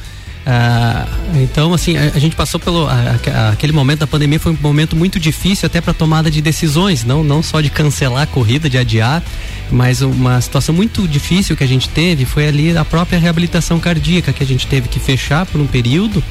Ah, 0.49 1.05
então, 1.41 1.73
assim, 1.73 1.97
a, 1.97 2.03
a, 2.15 2.19
gente 2.19 2.33
passou 2.33 2.57
pelo. 2.57 2.87
A, 2.87 2.93
a, 2.93 3.49
aquele 3.49 3.73
momento 3.73 3.99
da 3.99 4.07
pandemia 4.07 4.39
foi 4.39 4.53
um 4.53 4.57
momento 4.61 4.95
muito 4.95 5.19
difícil 5.19 5.65
até 5.65 5.81
para 5.81 5.93
tomada 5.93 6.31
de 6.31 6.41
decisões, 6.41 7.03
não, 7.03 7.21
não 7.21 7.43
só 7.43 7.59
de 7.59 7.69
cancelar 7.69 8.23
a 8.23 8.25
corrida, 8.25 8.69
de 8.69 8.77
adiar, 8.77 9.21
mas 9.69 10.01
uma 10.01 10.39
situação 10.39 10.73
muito 10.73 11.05
difícil 11.05 11.57
que 11.57 11.65
a 11.65 11.67
gente 11.67 11.89
teve 11.89 12.23
foi 12.23 12.47
ali 12.47 12.77
a 12.77 12.85
própria 12.85 13.19
reabilitação 13.19 13.77
cardíaca, 13.77 14.31
que 14.31 14.41
a 14.41 14.47
gente 14.47 14.65
teve 14.67 14.87
que 14.87 15.01
fechar 15.01 15.45
por 15.45 15.59
um 15.59 15.67
período 15.67 16.23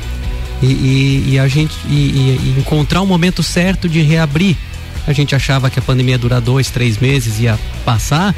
e, 0.63 0.67
e, 0.67 1.25
e 1.33 1.39
a 1.39 1.47
gente 1.47 1.75
e, 1.87 1.93
e 1.93 2.55
encontrar 2.59 3.03
o 3.03 3.05
um 3.05 3.07
momento 3.07 3.43
certo 3.43 3.87
de 3.87 4.01
reabrir 4.01 4.57
a 5.07 5.13
gente 5.13 5.35
achava 5.35 5.71
que 5.71 5.79
a 5.79 5.83
pandemia 5.83 6.15
ia 6.15 6.19
durar 6.19 6.41
dois, 6.41 6.71
três 6.71 6.99
meses, 6.99 7.39
ia 7.41 7.59
passar. 7.85 8.35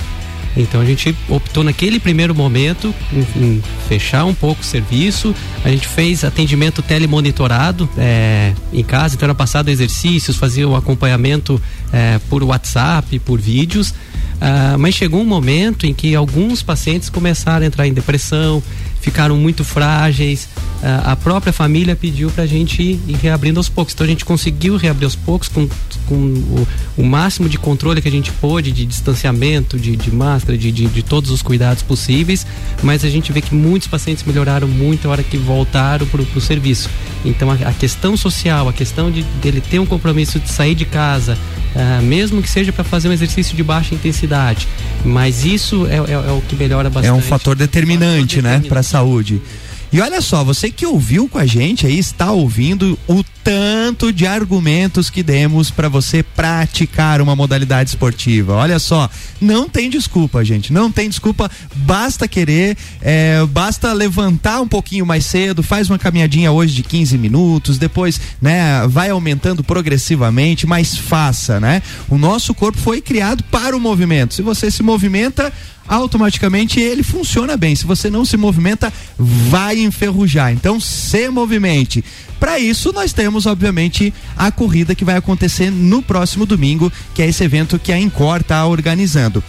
Então 0.57 0.81
a 0.81 0.85
gente 0.85 1.15
optou 1.29 1.63
naquele 1.63 2.01
primeiro 2.01 2.35
momento 2.35 2.93
em, 3.37 3.63
fechar 3.89 4.25
um 4.25 4.35
pouco 4.35 4.63
o 4.63 4.65
serviço. 4.65 5.35
A 5.65 5.69
gente 5.69 5.87
fez 5.87 6.25
atendimento 6.25 6.83
telemonitorado 6.83 7.89
é, 7.97 8.53
em 8.73 8.83
casa, 8.83 9.15
então 9.15 9.27
era 9.27 9.35
passado 9.35 9.69
exercícios, 9.69 10.37
fazia 10.37 10.69
o 10.69 10.75
acompanhamento 10.75 11.61
é, 11.93 12.19
por 12.29 12.43
WhatsApp, 12.43 13.19
por 13.21 13.41
vídeos. 13.41 13.95
Ah, 14.41 14.77
mas 14.79 14.95
chegou 14.95 15.21
um 15.21 15.25
momento 15.25 15.87
em 15.87 15.93
que 15.93 16.15
alguns 16.15 16.63
pacientes 16.63 17.09
começaram 17.09 17.65
a 17.65 17.67
entrar 17.67 17.87
em 17.87 17.93
depressão, 17.93 18.63
ficaram 19.01 19.37
muito 19.37 19.65
frágeis. 19.65 20.49
Uh, 20.81 21.11
a 21.11 21.17
própria 21.17 21.53
família 21.53 21.97
pediu 21.97 22.31
para 22.31 22.45
a 22.45 22.47
gente 22.47 22.81
ir, 22.81 23.01
ir, 23.09 23.17
reabrindo 23.17 23.59
aos 23.59 23.69
poucos. 23.69 23.95
Então 23.95 24.05
a 24.05 24.09
gente 24.09 24.25
conseguiu 24.25 24.77
reabrir 24.77 25.07
aos 25.07 25.17
poucos 25.17 25.49
com, 25.49 25.69
com 26.09 26.15
o, 26.15 26.67
o, 26.97 27.05
máximo 27.05 27.49
de 27.49 27.59
controle 27.59 28.01
que 28.01 28.09
a 28.09 28.11
gente 28.11 28.33
pôde, 28.33 28.73
de 28.73 28.87
distanciamento, 28.87 29.79
de, 29.79 29.95
de 29.95 30.11
máscara, 30.11 30.57
de, 30.57 30.73
de, 30.73 30.87
de, 30.87 31.03
todos 31.03 31.31
os 31.31 31.43
cuidados 31.43 31.83
possíveis. 31.83 32.47
Mas 32.83 33.05
a 33.05 33.11
gente 33.11 33.31
vê 33.33 33.41
que 33.41 33.55
muitos 33.55 33.89
pacientes 33.89 34.25
melhoraram 34.25 34.67
muito 34.67 35.07
a 35.07 35.11
hora 35.11 35.23
que 35.23 35.37
voltaram 35.37 36.07
para 36.07 36.23
o 36.23 36.41
serviço. 36.41 36.89
Então 37.25 37.51
a, 37.51 37.55
a, 37.55 37.73
questão 37.73 38.17
social, 38.17 38.69
a 38.69 38.73
questão 38.73 39.11
de 39.11 39.23
dele 39.43 39.61
ter 39.61 39.79
um 39.79 39.87
compromisso 39.87 40.41
de 40.41 40.49
sair 40.49 40.75
de 40.75 40.85
casa, 40.85 41.37
uh, 41.75 42.03
mesmo 42.03 42.43
que 42.43 42.49
seja 42.49 42.73
para 42.73 42.85
fazer 42.85 43.09
um 43.09 43.13
exercício 43.13 43.57
de 43.57 43.63
baixa 43.63 43.95
intensidade, 43.95 44.67
mas 45.05 45.45
isso 45.45 45.87
é, 45.87 45.97
é, 45.97 46.13
é 46.13 46.33
o 46.33 46.43
que 46.49 46.57
melhora 46.57 46.89
bastante. 46.89 47.13
É 47.13 47.13
um 47.13 47.23
fator 47.23 47.55
determinante, 47.55 48.39
um 48.39 48.43
fator 48.43 48.61
né, 48.61 48.69
para 48.69 48.81
a 48.81 48.85
saúde. 48.85 49.43
E 49.91 50.01
olha 50.01 50.21
só, 50.21 50.45
você 50.45 50.71
que 50.71 50.85
ouviu 50.85 51.29
com 51.29 51.39
a 51.39 51.47
gente 51.47 51.87
aí, 51.87 51.99
está 51.99 52.31
ouvindo 52.31 52.99
o 53.09 53.25
tanto 53.49 54.13
de 54.13 54.27
argumentos 54.27 55.09
que 55.09 55.23
demos 55.23 55.71
para 55.71 55.89
você 55.89 56.23
praticar 56.23 57.23
uma 57.23 57.35
modalidade 57.35 57.89
esportiva. 57.89 58.53
Olha 58.53 58.79
só, 58.79 59.09
não 59.41 59.67
tem 59.67 59.89
desculpa, 59.89 60.45
gente. 60.45 60.71
Não 60.71 60.93
tem 60.93 61.09
desculpa. 61.09 61.51
Basta 61.75 62.29
querer, 62.29 62.77
é, 63.01 63.43
basta 63.47 63.91
levantar 63.95 64.61
um 64.61 64.69
pouquinho 64.69 65.07
mais 65.07 65.25
cedo, 65.25 65.63
faz 65.63 65.89
uma 65.89 65.99
caminhadinha 65.99 66.53
hoje 66.53 66.75
de 66.75 66.83
15 66.83 67.17
minutos, 67.17 67.79
depois, 67.79 68.21
né, 68.39 68.87
vai 68.87 69.09
aumentando 69.09 69.65
progressivamente, 69.65 70.67
mas 70.67 70.99
faça, 70.99 71.59
né? 71.59 71.81
O 72.07 72.19
nosso 72.19 72.53
corpo 72.53 72.77
foi 72.77 73.01
criado 73.01 73.43
para 73.45 73.75
o 73.75 73.81
movimento. 73.81 74.35
Se 74.35 74.43
você 74.43 74.71
se 74.71 74.83
movimenta, 74.83 75.51
automaticamente 75.89 76.79
ele 76.79 77.03
funciona 77.03 77.57
bem. 77.57 77.75
Se 77.75 77.87
você 77.87 78.11
não 78.11 78.25
se 78.25 78.37
movimenta, 78.37 78.93
vai 79.19 79.79
enferrujar. 79.79 80.53
Então, 80.53 80.79
se 80.79 81.31
movimente. 81.31 82.05
Para 82.39 82.59
isso, 82.59 82.93
nós 82.93 83.13
temos, 83.13 83.38
obviamente, 83.47 84.13
a 84.37 84.51
corrida 84.51 84.95
que 84.95 85.05
vai 85.05 85.17
acontecer 85.17 85.71
no 85.71 86.03
próximo 86.03 86.47
domingo, 86.47 86.93
que 87.15 87.23
é 87.23 87.29
esse 87.29 87.45
evento 87.45 87.79
que 87.79 87.93
a 87.93 87.99
Incor 87.99 88.41
está 88.41 88.65
organizando. 88.67 89.43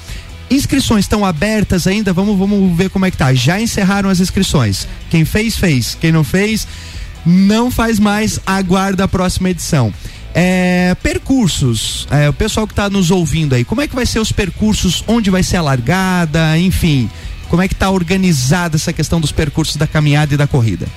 Inscrições 0.50 1.06
estão 1.06 1.24
abertas 1.24 1.86
ainda, 1.86 2.12
vamos, 2.12 2.38
vamos 2.38 2.76
ver 2.76 2.90
como 2.90 3.06
é 3.06 3.12
que 3.12 3.18
tá. 3.18 3.34
Já 3.34 3.62
encerraram 3.62 4.10
as 4.10 4.20
inscrições. 4.20 4.88
Quem 5.10 5.24
fez, 5.24 5.56
fez. 5.56 5.96
Quem 6.00 6.12
não 6.12 6.24
fez, 6.24 6.68
não 7.26 7.70
faz 7.70 8.00
mais, 8.00 8.40
aguarda 8.46 9.04
a 9.04 9.08
próxima 9.08 9.50
edição. 9.52 9.94
É, 10.34 10.96
percursos, 11.02 12.08
é, 12.12 12.30
o 12.30 12.34
pessoal 12.34 12.68
que 12.68 12.74
está 12.74 12.90
nos 12.90 13.10
ouvindo 13.10 13.56
aí, 13.56 13.64
como 13.64 13.82
é 13.82 13.88
que 13.88 13.96
vai 13.96 14.06
ser 14.06 14.20
os 14.20 14.32
percursos, 14.32 15.04
onde 15.08 15.30
vai 15.30 15.42
ser 15.42 15.58
a 15.58 15.62
largada, 15.62 16.58
enfim, 16.58 17.10
como 17.50 17.64
é 17.64 17.68
que 17.68 17.74
está 17.74 17.90
organizada 17.90 18.76
essa 18.76 18.94
questão 18.94 19.20
dos 19.20 19.32
percursos 19.32 19.76
da 19.76 19.88
caminhada 19.88 20.34
e 20.34 20.38
da 20.38 20.46
corrida? 20.46 20.88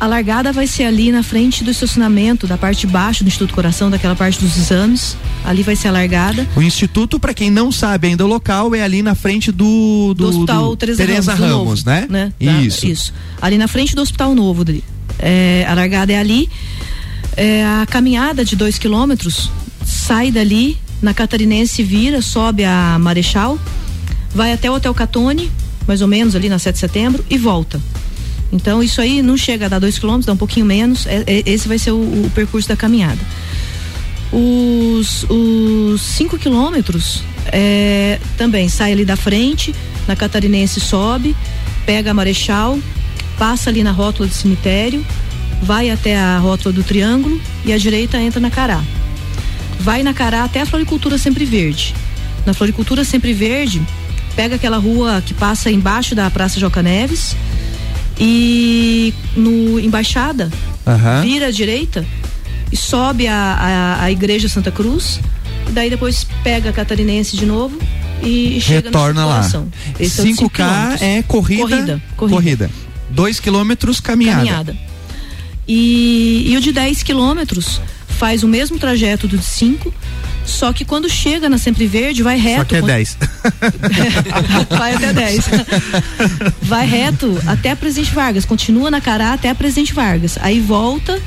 A 0.00 0.06
largada 0.06 0.52
vai 0.52 0.66
ser 0.66 0.84
ali 0.84 1.10
na 1.10 1.24
frente 1.24 1.64
do 1.64 1.72
estacionamento, 1.72 2.46
da 2.46 2.56
parte 2.56 2.86
de 2.86 2.86
baixo 2.86 3.24
do 3.24 3.28
Instituto 3.28 3.52
Coração, 3.52 3.90
daquela 3.90 4.14
parte 4.14 4.38
dos 4.38 4.56
exames. 4.56 5.16
Ali 5.44 5.64
vai 5.64 5.74
ser 5.74 5.88
a 5.88 5.90
largada. 5.90 6.46
O 6.54 6.62
Instituto, 6.62 7.18
para 7.18 7.34
quem 7.34 7.50
não 7.50 7.72
sabe 7.72 8.06
ainda 8.06 8.24
o 8.24 8.28
local, 8.28 8.74
é 8.76 8.82
ali 8.82 9.02
na 9.02 9.16
frente 9.16 9.50
do, 9.50 10.14
do, 10.14 10.14
do 10.14 10.28
Hospital 10.28 10.70
do 10.70 10.76
Teresa, 10.76 11.04
Teresa 11.04 11.34
Ramos, 11.34 11.50
Ramos 11.50 11.84
né? 11.84 12.06
né? 12.08 12.32
Isso. 12.38 12.86
Da, 12.86 12.92
isso. 12.92 13.14
Ali 13.42 13.58
na 13.58 13.66
frente 13.66 13.96
do 13.96 14.02
Hospital 14.02 14.36
Novo. 14.36 14.64
É, 15.18 15.66
a 15.68 15.74
largada 15.74 16.12
é 16.12 16.18
ali. 16.18 16.48
É, 17.36 17.64
a 17.64 17.86
caminhada 17.86 18.44
de 18.44 18.54
dois 18.54 18.78
quilômetros 18.78 19.50
sai 19.84 20.30
dali, 20.30 20.76
na 21.02 21.12
Catarinense 21.12 21.82
vira, 21.82 22.22
sobe 22.22 22.64
a 22.64 22.98
Marechal, 23.00 23.58
vai 24.32 24.52
até 24.52 24.70
o 24.70 24.74
Hotel 24.74 24.94
Catone, 24.94 25.50
mais 25.88 26.02
ou 26.02 26.08
menos 26.08 26.36
ali 26.36 26.48
na 26.48 26.58
7 26.58 26.74
de 26.74 26.80
setembro, 26.80 27.24
e 27.28 27.36
volta. 27.36 27.80
Então 28.52 28.82
isso 28.82 29.00
aí 29.00 29.20
não 29.20 29.36
chega 29.36 29.66
a 29.66 29.68
dar 29.68 29.78
dois 29.78 29.98
quilômetros, 29.98 30.26
dá 30.26 30.32
um 30.32 30.36
pouquinho 30.36 30.64
menos. 30.64 31.06
É, 31.06 31.24
é, 31.26 31.42
esse 31.46 31.68
vai 31.68 31.78
ser 31.78 31.92
o, 31.92 31.96
o, 31.96 32.30
percurso 32.34 32.68
da 32.68 32.76
caminhada. 32.76 33.20
Os, 34.32 35.24
os 35.28 36.00
cinco 36.00 36.38
quilômetros 36.38 37.22
é, 37.46 38.18
também 38.36 38.68
sai 38.68 38.92
ali 38.92 39.04
da 39.04 39.16
frente, 39.16 39.74
na 40.06 40.14
Catarinense 40.14 40.80
sobe, 40.80 41.34
pega 41.86 42.10
a 42.10 42.14
Marechal, 42.14 42.78
passa 43.38 43.70
ali 43.70 43.82
na 43.82 43.90
rótula 43.90 44.28
do 44.28 44.34
cemitério, 44.34 45.04
vai 45.62 45.90
até 45.90 46.16
a 46.16 46.38
rótula 46.38 46.72
do 46.72 46.82
Triângulo 46.82 47.40
e 47.64 47.72
a 47.72 47.78
direita 47.78 48.18
entra 48.18 48.40
na 48.40 48.50
Cará. 48.50 48.82
Vai 49.80 50.02
na 50.02 50.12
Cará 50.12 50.44
até 50.44 50.60
a 50.60 50.66
Floricultura 50.66 51.16
Sempre 51.16 51.44
Verde. 51.44 51.94
Na 52.44 52.52
Floricultura 52.52 53.04
Sempre 53.04 53.32
Verde, 53.32 53.80
pega 54.34 54.56
aquela 54.56 54.76
rua 54.76 55.22
que 55.24 55.34
passa 55.34 55.70
embaixo 55.70 56.14
da 56.14 56.30
Praça 56.30 56.58
Joca 56.58 56.82
Neves 56.82 57.36
e 58.18 59.14
no 59.36 59.78
Embaixada, 59.78 60.50
uhum. 60.86 61.22
vira 61.22 61.46
à 61.46 61.50
direita 61.50 62.04
e 62.70 62.76
sobe 62.76 63.26
a, 63.26 63.34
a, 63.34 64.02
a 64.04 64.10
Igreja 64.10 64.48
Santa 64.48 64.70
Cruz. 64.70 65.20
E 65.68 65.72
daí 65.72 65.90
depois 65.90 66.26
pega 66.42 66.70
a 66.70 66.72
Catarinense 66.72 67.36
de 67.36 67.46
novo 67.46 67.78
e, 68.22 68.60
chega 68.60 68.88
Retorna 68.88 69.24
lá. 69.24 69.48
Esse 69.98 70.22
5K 70.22 71.00
é, 71.00 71.18
é 71.18 71.22
corrida. 71.22 71.62
Corrida. 71.62 72.02
Corrida. 72.16 72.36
corrida. 72.36 72.70
Dois 73.10 73.40
quilômetros 73.40 74.00
caminhada. 74.00 74.38
Caminhada. 74.38 74.76
E, 75.66 76.46
e 76.48 76.56
o 76.56 76.60
de 76.60 76.72
10 76.72 77.02
quilômetros 77.02 77.80
faz 78.06 78.42
o 78.42 78.48
mesmo 78.48 78.78
trajeto 78.78 79.28
do 79.28 79.36
de 79.36 79.44
5, 79.44 79.92
só 80.48 80.72
que 80.72 80.84
quando 80.84 81.08
chega 81.08 81.48
na 81.48 81.58
Sempre 81.58 81.86
Verde, 81.86 82.22
vai 82.22 82.38
reto. 82.38 82.60
Só 82.60 82.64
que 82.64 82.76
é 82.76 82.82
10. 82.82 83.18
vai 84.76 84.94
até 84.94 85.12
10. 85.12 85.44
vai 86.62 86.86
reto 86.86 87.38
até 87.46 87.70
a 87.70 87.76
Presidente 87.76 88.14
Vargas. 88.14 88.44
Continua 88.44 88.90
na 88.90 89.00
Cará 89.00 89.32
até 89.32 89.50
a 89.50 89.54
Presidente 89.54 89.92
Vargas. 89.92 90.38
Aí 90.40 90.60
volta 90.60 91.20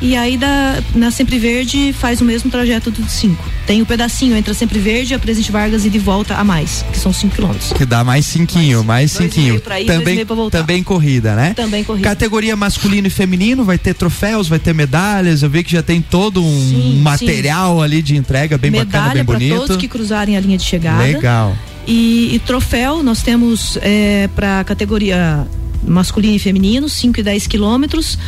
E 0.00 0.16
aí 0.16 0.38
da, 0.38 0.82
na 0.94 1.10
Sempre 1.10 1.38
Verde 1.38 1.92
faz 1.92 2.20
o 2.20 2.24
mesmo 2.24 2.50
trajeto 2.50 2.90
do 2.90 3.06
5. 3.06 3.44
Tem 3.66 3.80
o 3.80 3.82
um 3.82 3.86
pedacinho 3.86 4.34
entre 4.34 4.50
a 4.50 4.54
Sempre 4.54 4.78
Verde 4.78 5.14
a 5.14 5.18
Presidente 5.18 5.52
Vargas 5.52 5.84
e 5.84 5.90
de 5.90 5.98
volta 5.98 6.36
a 6.36 6.44
mais, 6.44 6.84
que 6.90 6.98
são 6.98 7.12
5 7.12 7.34
quilômetros. 7.34 7.72
Que 7.74 7.84
dá 7.84 8.02
mais 8.02 8.24
cinquinho, 8.24 8.82
mais 8.82 9.12
cinquinho. 9.12 9.60
também, 9.86 10.26
também 10.50 10.82
corrida, 10.82 11.36
né? 11.36 11.52
Também 11.54 11.84
corrida. 11.84 12.08
Categoria 12.08 12.56
masculino 12.56 13.08
e 13.08 13.10
feminino, 13.10 13.62
vai 13.62 13.76
ter 13.76 13.94
troféus, 13.94 14.48
vai 14.48 14.58
ter 14.58 14.74
medalhas. 14.74 15.42
Eu 15.42 15.50
vi 15.50 15.62
que 15.62 15.72
já 15.72 15.82
tem 15.82 16.00
todo 16.00 16.42
um 16.42 16.60
sim, 16.60 17.00
material 17.02 17.76
sim. 17.76 17.84
ali 17.84 18.02
de 18.02 18.16
entrega 18.16 18.56
bem 18.56 18.70
Medalha 18.70 18.86
bacana, 18.90 19.14
bem 19.14 19.24
bonito. 19.24 19.56
todos 19.56 19.76
que 19.76 19.88
cruzarem 19.88 20.36
a 20.36 20.40
linha 20.40 20.56
de 20.56 20.64
chegada. 20.64 21.02
Legal. 21.02 21.56
E, 21.86 22.34
e 22.34 22.38
troféu, 22.38 23.02
nós 23.02 23.22
temos 23.22 23.78
é, 23.82 24.28
para 24.34 24.64
categoria 24.64 25.46
masculino 25.82 26.36
e 26.36 26.38
feminino, 26.38 26.88
5 26.88 27.20
e 27.20 27.22
10 27.22 27.46
quilômetros. 27.46 28.18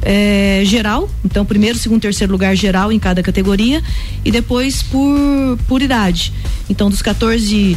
É, 0.00 0.62
geral, 0.64 1.10
então 1.24 1.44
primeiro, 1.44 1.76
segundo, 1.76 2.00
terceiro 2.00 2.32
lugar 2.32 2.54
geral 2.54 2.92
em 2.92 2.98
cada 2.98 3.22
categoria 3.22 3.82
e 4.24 4.30
depois 4.30 4.82
por, 4.82 5.58
por 5.66 5.82
idade. 5.82 6.32
Então 6.70 6.88
dos 6.88 7.02
14 7.02 7.76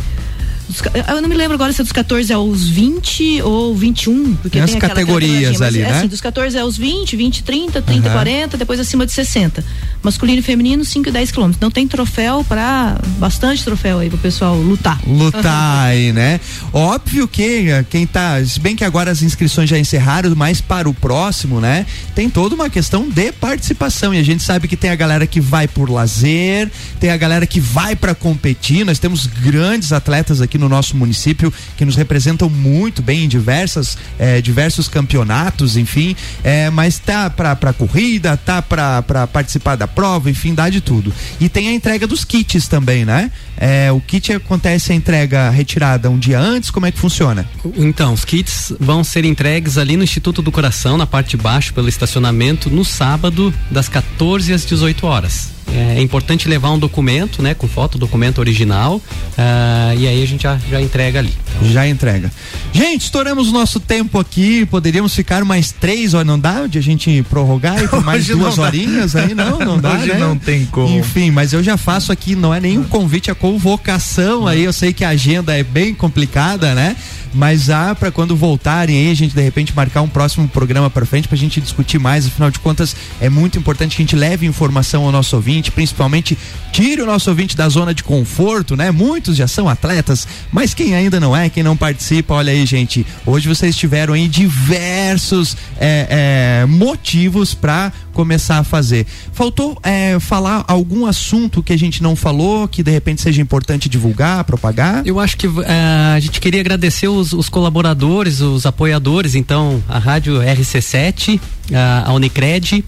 eu 1.07 1.21
não 1.21 1.29
me 1.29 1.35
lembro 1.35 1.55
agora 1.55 1.71
se 1.73 1.81
é 1.81 1.83
dos 1.83 1.91
14 1.91 2.31
aos 2.33 2.67
20 2.67 3.41
ou 3.41 3.75
21, 3.75 4.35
porque 4.35 4.57
tem, 4.57 4.65
tem 4.65 4.75
as 4.75 4.81
categorias 4.81 5.61
ali, 5.61 5.81
é 5.81 5.83
né? 5.83 5.97
Assim, 5.97 6.07
dos 6.07 6.21
14 6.21 6.57
aos 6.57 6.77
20, 6.77 7.15
20, 7.15 7.43
30, 7.43 7.81
30, 7.81 8.07
uhum. 8.07 8.13
40, 8.13 8.57
depois 8.57 8.79
acima 8.79 9.05
de 9.05 9.11
60. 9.11 9.63
Masculino 10.03 10.39
e 10.39 10.41
feminino, 10.41 10.83
5 10.83 11.09
e 11.09 11.11
10 11.11 11.31
quilômetros. 11.31 11.57
Então 11.57 11.69
tem 11.69 11.87
troféu 11.87 12.43
para 12.43 12.99
bastante 13.17 13.63
troféu 13.63 13.99
aí 13.99 14.09
pro 14.09 14.17
pessoal 14.17 14.55
lutar. 14.55 14.99
Lutar 15.07 15.87
aí, 15.87 16.11
né? 16.11 16.39
Óbvio 16.73 17.27
que 17.27 17.69
eh, 17.69 17.85
quem 17.89 18.07
tá, 18.07 18.43
se 18.43 18.59
bem 18.59 18.75
que 18.75 18.83
agora 18.83 19.11
as 19.11 19.21
inscrições 19.21 19.69
já 19.69 19.77
encerraram, 19.77 20.33
mas 20.35 20.59
para 20.61 20.89
o 20.89 20.93
próximo, 20.93 21.59
né? 21.59 21.85
Tem 22.15 22.29
toda 22.29 22.55
uma 22.55 22.69
questão 22.69 23.07
de 23.09 23.31
participação 23.31 24.13
e 24.13 24.17
a 24.17 24.23
gente 24.23 24.43
sabe 24.43 24.67
que 24.67 24.75
tem 24.75 24.89
a 24.89 24.95
galera 24.95 25.27
que 25.27 25.39
vai 25.39 25.67
por 25.67 25.89
lazer, 25.89 26.69
tem 26.99 27.11
a 27.11 27.17
galera 27.17 27.45
que 27.45 27.59
vai 27.59 27.95
para 27.95 28.15
competir. 28.15 28.85
Nós 28.85 28.99
temos 28.99 29.27
grandes 29.27 29.91
atletas 29.91 30.41
aqui 30.41 30.57
no 30.57 30.60
nosso 30.69 30.95
município 30.95 31.53
que 31.77 31.85
nos 31.85 31.95
representam 31.95 32.49
muito 32.49 33.01
bem 33.01 33.25
em 33.25 33.27
diversas, 33.27 33.97
eh, 34.19 34.41
diversos 34.41 34.87
campeonatos, 34.87 35.77
enfim, 35.77 36.15
eh, 36.43 36.69
mas 36.69 36.99
tá 36.99 37.29
para 37.29 37.73
corrida, 37.73 38.37
tá 38.37 38.61
para 38.61 39.27
participar 39.27 39.75
da 39.75 39.87
prova, 39.87 40.29
enfim, 40.29 40.53
dá 40.53 40.69
de 40.69 40.81
tudo. 40.81 41.13
E 41.39 41.49
tem 41.49 41.69
a 41.69 41.73
entrega 41.73 42.07
dos 42.07 42.23
kits 42.23 42.67
também, 42.67 43.05
né? 43.05 43.31
É, 43.57 43.91
o 43.91 43.99
kit 44.01 44.33
acontece 44.33 44.91
a 44.91 44.95
entrega 44.95 45.49
retirada 45.49 46.09
um 46.09 46.17
dia 46.17 46.39
antes, 46.39 46.71
como 46.71 46.87
é 46.87 46.91
que 46.91 46.97
funciona? 46.97 47.47
Então, 47.77 48.13
os 48.13 48.25
kits 48.25 48.73
vão 48.79 49.03
ser 49.03 49.23
entregues 49.23 49.77
ali 49.77 49.95
no 49.95 50.03
Instituto 50.03 50.41
do 50.41 50.51
Coração, 50.51 50.97
na 50.97 51.05
parte 51.05 51.37
de 51.37 51.37
baixo, 51.37 51.73
pelo 51.73 51.87
estacionamento, 51.87 52.69
no 52.71 52.83
sábado, 52.83 53.53
das 53.69 53.87
14 53.87 54.51
às 54.51 54.65
18 54.65 55.05
horas. 55.05 55.60
É, 55.73 55.99
é 55.99 56.01
importante 56.01 56.47
levar 56.47 56.71
um 56.71 56.79
documento, 56.79 57.41
né, 57.41 57.53
com 57.53 57.67
foto, 57.67 57.97
documento 57.97 58.39
original, 58.39 58.95
uh, 58.95 59.97
e 59.97 60.07
aí 60.07 60.21
a 60.21 60.25
gente 60.25 60.43
já, 60.43 60.59
já 60.69 60.81
entrega 60.81 61.19
ali. 61.19 61.33
Então... 61.55 61.71
Já 61.71 61.87
entrega. 61.87 62.31
Gente, 62.73 63.03
estouramos 63.03 63.49
o 63.49 63.51
nosso 63.51 63.79
tempo 63.79 64.19
aqui, 64.19 64.65
poderíamos 64.65 65.15
ficar 65.15 65.45
mais 65.45 65.71
três 65.71 66.13
horas, 66.13 66.27
não 66.27 66.39
dá 66.39 66.67
de 66.67 66.77
a 66.77 66.81
gente 66.81 67.23
prorrogar 67.29 67.81
e 67.81 67.87
por 67.89 68.03
mais 68.03 68.27
duas 68.27 68.57
horinhas 68.57 69.15
aí, 69.15 69.33
não, 69.33 69.59
não 69.59 69.79
dá, 69.79 69.93
Hoje 69.93 70.07
né? 70.07 70.19
não 70.19 70.37
tem 70.37 70.65
como. 70.65 70.97
Enfim, 70.97 71.31
mas 71.31 71.53
eu 71.53 71.63
já 71.63 71.77
faço 71.77 72.11
aqui, 72.11 72.35
não 72.35 72.53
é 72.53 72.59
nenhum 72.59 72.83
convite, 72.83 73.31
é 73.31 73.33
convocação 73.33 74.47
aí, 74.47 74.63
eu 74.63 74.73
sei 74.73 74.91
que 74.93 75.03
a 75.03 75.09
agenda 75.09 75.57
é 75.57 75.63
bem 75.63 75.93
complicada, 75.93 76.73
né? 76.75 76.95
mas 77.33 77.69
há 77.69 77.95
para 77.95 78.11
quando 78.11 78.35
voltarem 78.35 78.97
aí 78.97 79.11
a 79.11 79.13
gente 79.13 79.33
de 79.33 79.41
repente 79.41 79.75
marcar 79.75 80.01
um 80.01 80.07
próximo 80.07 80.47
programa 80.47 80.89
para 80.89 81.05
frente 81.05 81.27
para 81.27 81.35
a 81.35 81.39
gente 81.39 81.61
discutir 81.61 81.99
mais. 81.99 82.27
Afinal 82.27 82.51
de 82.51 82.59
contas, 82.59 82.95
é 83.19 83.29
muito 83.29 83.57
importante 83.57 83.95
que 83.95 84.01
a 84.01 84.05
gente 84.05 84.15
leve 84.15 84.45
informação 84.45 85.05
ao 85.05 85.11
nosso 85.11 85.35
ouvinte, 85.35 85.50
principalmente 85.71 86.37
tire 86.71 87.01
o 87.01 87.05
nosso 87.05 87.29
ouvinte 87.29 87.57
da 87.57 87.67
zona 87.67 87.93
de 87.93 88.03
conforto, 88.03 88.77
né? 88.77 88.91
Muitos 88.91 89.35
já 89.35 89.47
são 89.47 89.67
atletas, 89.67 90.25
mas 90.51 90.73
quem 90.73 90.95
ainda 90.95 91.19
não 91.19 91.35
é, 91.35 91.49
quem 91.49 91.63
não 91.63 91.75
participa, 91.75 92.35
olha 92.35 92.53
aí, 92.53 92.65
gente. 92.65 93.05
Hoje 93.25 93.49
vocês 93.49 93.75
tiveram 93.75 94.13
aí 94.13 94.27
diversos 94.27 95.57
é, 95.77 96.61
é, 96.61 96.65
motivos 96.65 97.53
para 97.53 97.91
começar 98.13 98.59
a 98.59 98.63
fazer. 98.63 99.05
Faltou 99.33 99.77
é, 99.83 100.19
falar 100.19 100.63
algum 100.67 101.05
assunto 101.05 101.63
que 101.63 101.73
a 101.73 101.77
gente 101.77 102.03
não 102.03 102.15
falou, 102.15 102.67
que 102.67 102.83
de 102.83 102.91
repente 102.91 103.21
seja 103.21 103.41
importante 103.41 103.89
divulgar, 103.89 104.43
propagar? 104.43 105.05
Eu 105.05 105.19
acho 105.19 105.37
que 105.37 105.47
é, 105.47 106.15
a 106.15 106.19
gente 106.19 106.39
queria 106.39 106.61
agradecer 106.61 107.07
os, 107.07 107.33
os, 107.33 107.49
colaboradores, 107.49 108.41
os 108.41 108.65
apoiadores, 108.65 109.35
então, 109.35 109.83
a 109.89 109.97
Rádio 109.97 110.35
RC7, 110.35 111.39
a, 111.73 112.09
a 112.09 112.13
Unicred, 112.13 112.83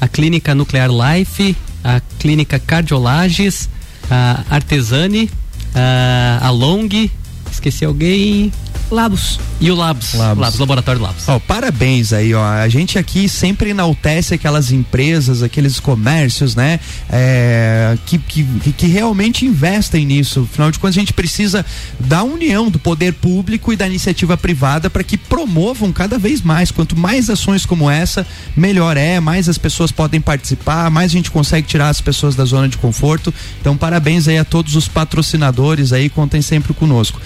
a 0.00 0.08
Clínica 0.08 0.54
Nuclear 0.54 0.90
Life, 0.90 1.56
a 1.84 2.00
Clínica 2.18 2.58
Cardiolages, 2.58 3.68
a 4.10 4.44
Artesani, 4.50 5.30
a, 5.74 6.46
a 6.46 6.50
Long, 6.50 6.88
esqueci 7.50 7.84
alguém. 7.84 8.52
Labos. 8.92 9.40
E 9.58 9.70
o 9.70 9.74
Labos. 9.74 10.12
Labos, 10.12 10.42
Labos 10.42 10.58
Laboratório 10.58 11.00
Labos. 11.00 11.26
Ó, 11.26 11.38
parabéns 11.38 12.12
aí, 12.12 12.34
ó. 12.34 12.44
A 12.44 12.68
gente 12.68 12.98
aqui 12.98 13.26
sempre 13.26 13.70
enaltece 13.70 14.34
aquelas 14.34 14.70
empresas, 14.70 15.42
aqueles 15.42 15.80
comércios, 15.80 16.54
né? 16.54 16.78
É, 17.08 17.96
que, 18.04 18.18
que, 18.18 18.44
que 18.44 18.86
realmente 18.86 19.46
investem 19.46 20.04
nisso. 20.04 20.46
Afinal 20.50 20.70
de 20.70 20.78
contas, 20.78 20.94
a 20.94 21.00
gente 21.00 21.14
precisa 21.14 21.64
da 21.98 22.22
união 22.22 22.70
do 22.70 22.78
poder 22.78 23.14
público 23.14 23.72
e 23.72 23.76
da 23.76 23.86
iniciativa 23.86 24.36
privada 24.36 24.90
para 24.90 25.02
que 25.02 25.16
promovam 25.16 25.90
cada 25.90 26.18
vez 26.18 26.42
mais. 26.42 26.70
Quanto 26.70 26.94
mais 26.94 27.30
ações 27.30 27.64
como 27.64 27.90
essa, 27.90 28.26
melhor 28.54 28.98
é, 28.98 29.18
mais 29.20 29.48
as 29.48 29.56
pessoas 29.56 29.90
podem 29.90 30.20
participar, 30.20 30.90
mais 30.90 31.12
a 31.12 31.14
gente 31.14 31.30
consegue 31.30 31.66
tirar 31.66 31.88
as 31.88 32.02
pessoas 32.02 32.34
da 32.34 32.44
zona 32.44 32.68
de 32.68 32.76
conforto. 32.76 33.32
Então, 33.58 33.74
parabéns 33.74 34.28
aí 34.28 34.36
a 34.36 34.44
todos 34.44 34.76
os 34.76 34.86
patrocinadores 34.86 35.94
aí, 35.94 36.10
contem 36.10 36.42
sempre 36.42 36.74
conosco. 36.74 37.18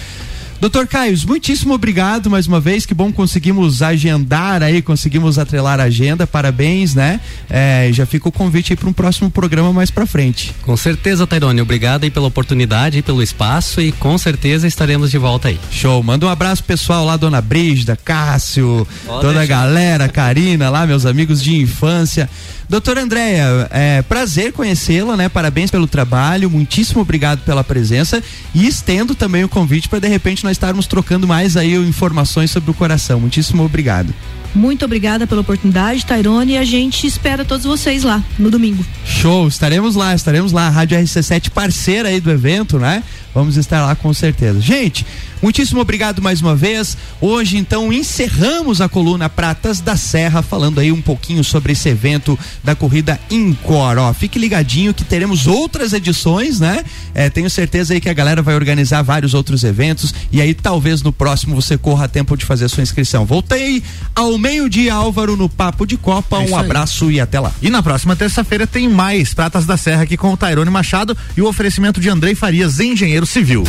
Doutor 0.58 0.86
Caio, 0.86 1.16
muitíssimo 1.26 1.74
obrigado 1.74 2.30
mais 2.30 2.46
uma 2.46 2.58
vez. 2.58 2.86
Que 2.86 2.94
bom 2.94 3.12
conseguimos 3.12 3.82
agendar 3.82 4.62
aí, 4.62 4.80
conseguimos 4.80 5.38
atrelar 5.38 5.78
a 5.80 5.84
agenda. 5.84 6.26
Parabéns, 6.26 6.94
né? 6.94 7.20
É, 7.48 7.90
já 7.92 8.06
fica 8.06 8.28
o 8.28 8.32
convite 8.32 8.72
aí 8.72 8.76
para 8.76 8.88
um 8.88 8.92
próximo 8.92 9.30
programa 9.30 9.72
mais 9.72 9.90
para 9.90 10.06
frente. 10.06 10.54
Com 10.62 10.76
certeza, 10.76 11.26
Tairone. 11.26 11.60
Obrigado 11.60 12.04
aí 12.04 12.10
pela 12.10 12.26
oportunidade, 12.26 13.02
pelo 13.02 13.22
espaço 13.22 13.80
e 13.80 13.92
com 13.92 14.16
certeza 14.16 14.66
estaremos 14.66 15.10
de 15.10 15.18
volta 15.18 15.48
aí. 15.48 15.60
Show. 15.70 16.02
Manda 16.02 16.26
um 16.26 16.30
abraço 16.30 16.64
pessoal 16.64 17.04
lá, 17.04 17.16
Dona 17.16 17.40
Brígida, 17.42 17.94
Cássio, 17.94 18.86
Pode 19.04 19.20
toda 19.20 19.38
deixar. 19.38 19.42
a 19.42 19.46
galera, 19.46 20.08
Karina 20.08 20.70
lá, 20.70 20.86
meus 20.86 21.04
amigos 21.04 21.42
de 21.42 21.54
infância. 21.54 22.28
Doutora 22.68 23.00
Andréia, 23.00 23.68
é 23.70 24.02
prazer 24.02 24.52
conhecê-la, 24.52 25.16
né? 25.16 25.28
Parabéns 25.28 25.70
pelo 25.70 25.86
trabalho, 25.86 26.50
muitíssimo 26.50 27.00
obrigado 27.00 27.40
pela 27.44 27.62
presença 27.62 28.20
e 28.52 28.66
estendo 28.66 29.14
também 29.14 29.44
o 29.44 29.48
convite 29.48 29.88
para 29.88 30.00
de 30.00 30.08
repente 30.08 30.42
nós 30.46 30.52
estarmos 30.52 30.86
trocando 30.86 31.26
mais 31.26 31.56
aí 31.56 31.74
informações 31.74 32.50
sobre 32.50 32.70
o 32.70 32.74
coração. 32.74 33.20
Muitíssimo 33.20 33.64
obrigado. 33.64 34.14
Muito 34.54 34.84
obrigada 34.84 35.26
pela 35.26 35.40
oportunidade, 35.40 36.04
Tairone, 36.04 36.52
e 36.52 36.58
a 36.58 36.64
gente 36.64 37.06
espera 37.06 37.44
todos 37.44 37.66
vocês 37.66 38.02
lá 38.02 38.22
no 38.38 38.50
domingo. 38.50 38.84
Show, 39.04 39.48
estaremos 39.48 39.94
lá, 39.94 40.14
estaremos 40.14 40.52
lá, 40.52 40.66
a 40.66 40.70
Rádio 40.70 40.98
RC7 40.98 41.50
parceira 41.50 42.08
aí 42.08 42.20
do 42.20 42.30
evento, 42.30 42.78
né? 42.78 43.02
Vamos 43.36 43.58
estar 43.58 43.84
lá 43.84 43.94
com 43.94 44.14
certeza. 44.14 44.62
Gente, 44.62 45.04
muitíssimo 45.42 45.78
obrigado 45.78 46.22
mais 46.22 46.40
uma 46.40 46.56
vez. 46.56 46.96
Hoje, 47.20 47.58
então, 47.58 47.92
encerramos 47.92 48.80
a 48.80 48.88
coluna 48.88 49.28
Pratas 49.28 49.78
da 49.78 49.94
Serra, 49.94 50.40
falando 50.40 50.80
aí 50.80 50.90
um 50.90 51.02
pouquinho 51.02 51.44
sobre 51.44 51.74
esse 51.74 51.86
evento 51.86 52.38
da 52.64 52.74
corrida 52.74 53.20
Incor. 53.30 53.98
Ó, 53.98 54.10
fique 54.14 54.38
ligadinho 54.38 54.94
que 54.94 55.04
teremos 55.04 55.46
outras 55.46 55.92
edições, 55.92 56.60
né? 56.60 56.82
É, 57.12 57.28
tenho 57.28 57.50
certeza 57.50 57.92
aí 57.92 58.00
que 58.00 58.08
a 58.08 58.14
galera 58.14 58.40
vai 58.40 58.54
organizar 58.54 59.02
vários 59.02 59.34
outros 59.34 59.64
eventos 59.64 60.14
e 60.32 60.40
aí 60.40 60.54
talvez 60.54 61.02
no 61.02 61.12
próximo 61.12 61.54
você 61.54 61.76
corra 61.76 62.06
a 62.06 62.08
tempo 62.08 62.38
de 62.38 62.46
fazer 62.46 62.64
a 62.64 62.68
sua 62.70 62.82
inscrição. 62.82 63.26
Voltei 63.26 63.82
ao 64.14 64.35
meio-dia, 64.38 64.94
Álvaro, 64.94 65.36
no 65.36 65.48
Papo 65.48 65.86
de 65.86 65.96
Copa. 65.96 66.42
É 66.42 66.50
um 66.50 66.56
abraço 66.56 67.10
e 67.10 67.20
até 67.20 67.40
lá. 67.40 67.52
E 67.62 67.70
na 67.70 67.82
próxima 67.82 68.16
terça-feira 68.16 68.66
tem 68.66 68.88
mais 68.88 69.34
Pratas 69.34 69.66
da 69.66 69.76
Serra 69.76 70.02
aqui 70.02 70.16
com 70.16 70.32
o 70.32 70.36
Tairone 70.36 70.70
Machado 70.70 71.16
e 71.36 71.42
o 71.42 71.48
oferecimento 71.48 72.00
de 72.00 72.08
Andrei 72.08 72.34
Farias, 72.34 72.80
engenheiro 72.80 73.26
Civil. 73.26 73.64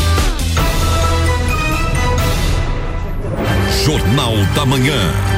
Jornal 3.85 4.35
da 4.53 4.65
Manhã. 4.65 5.36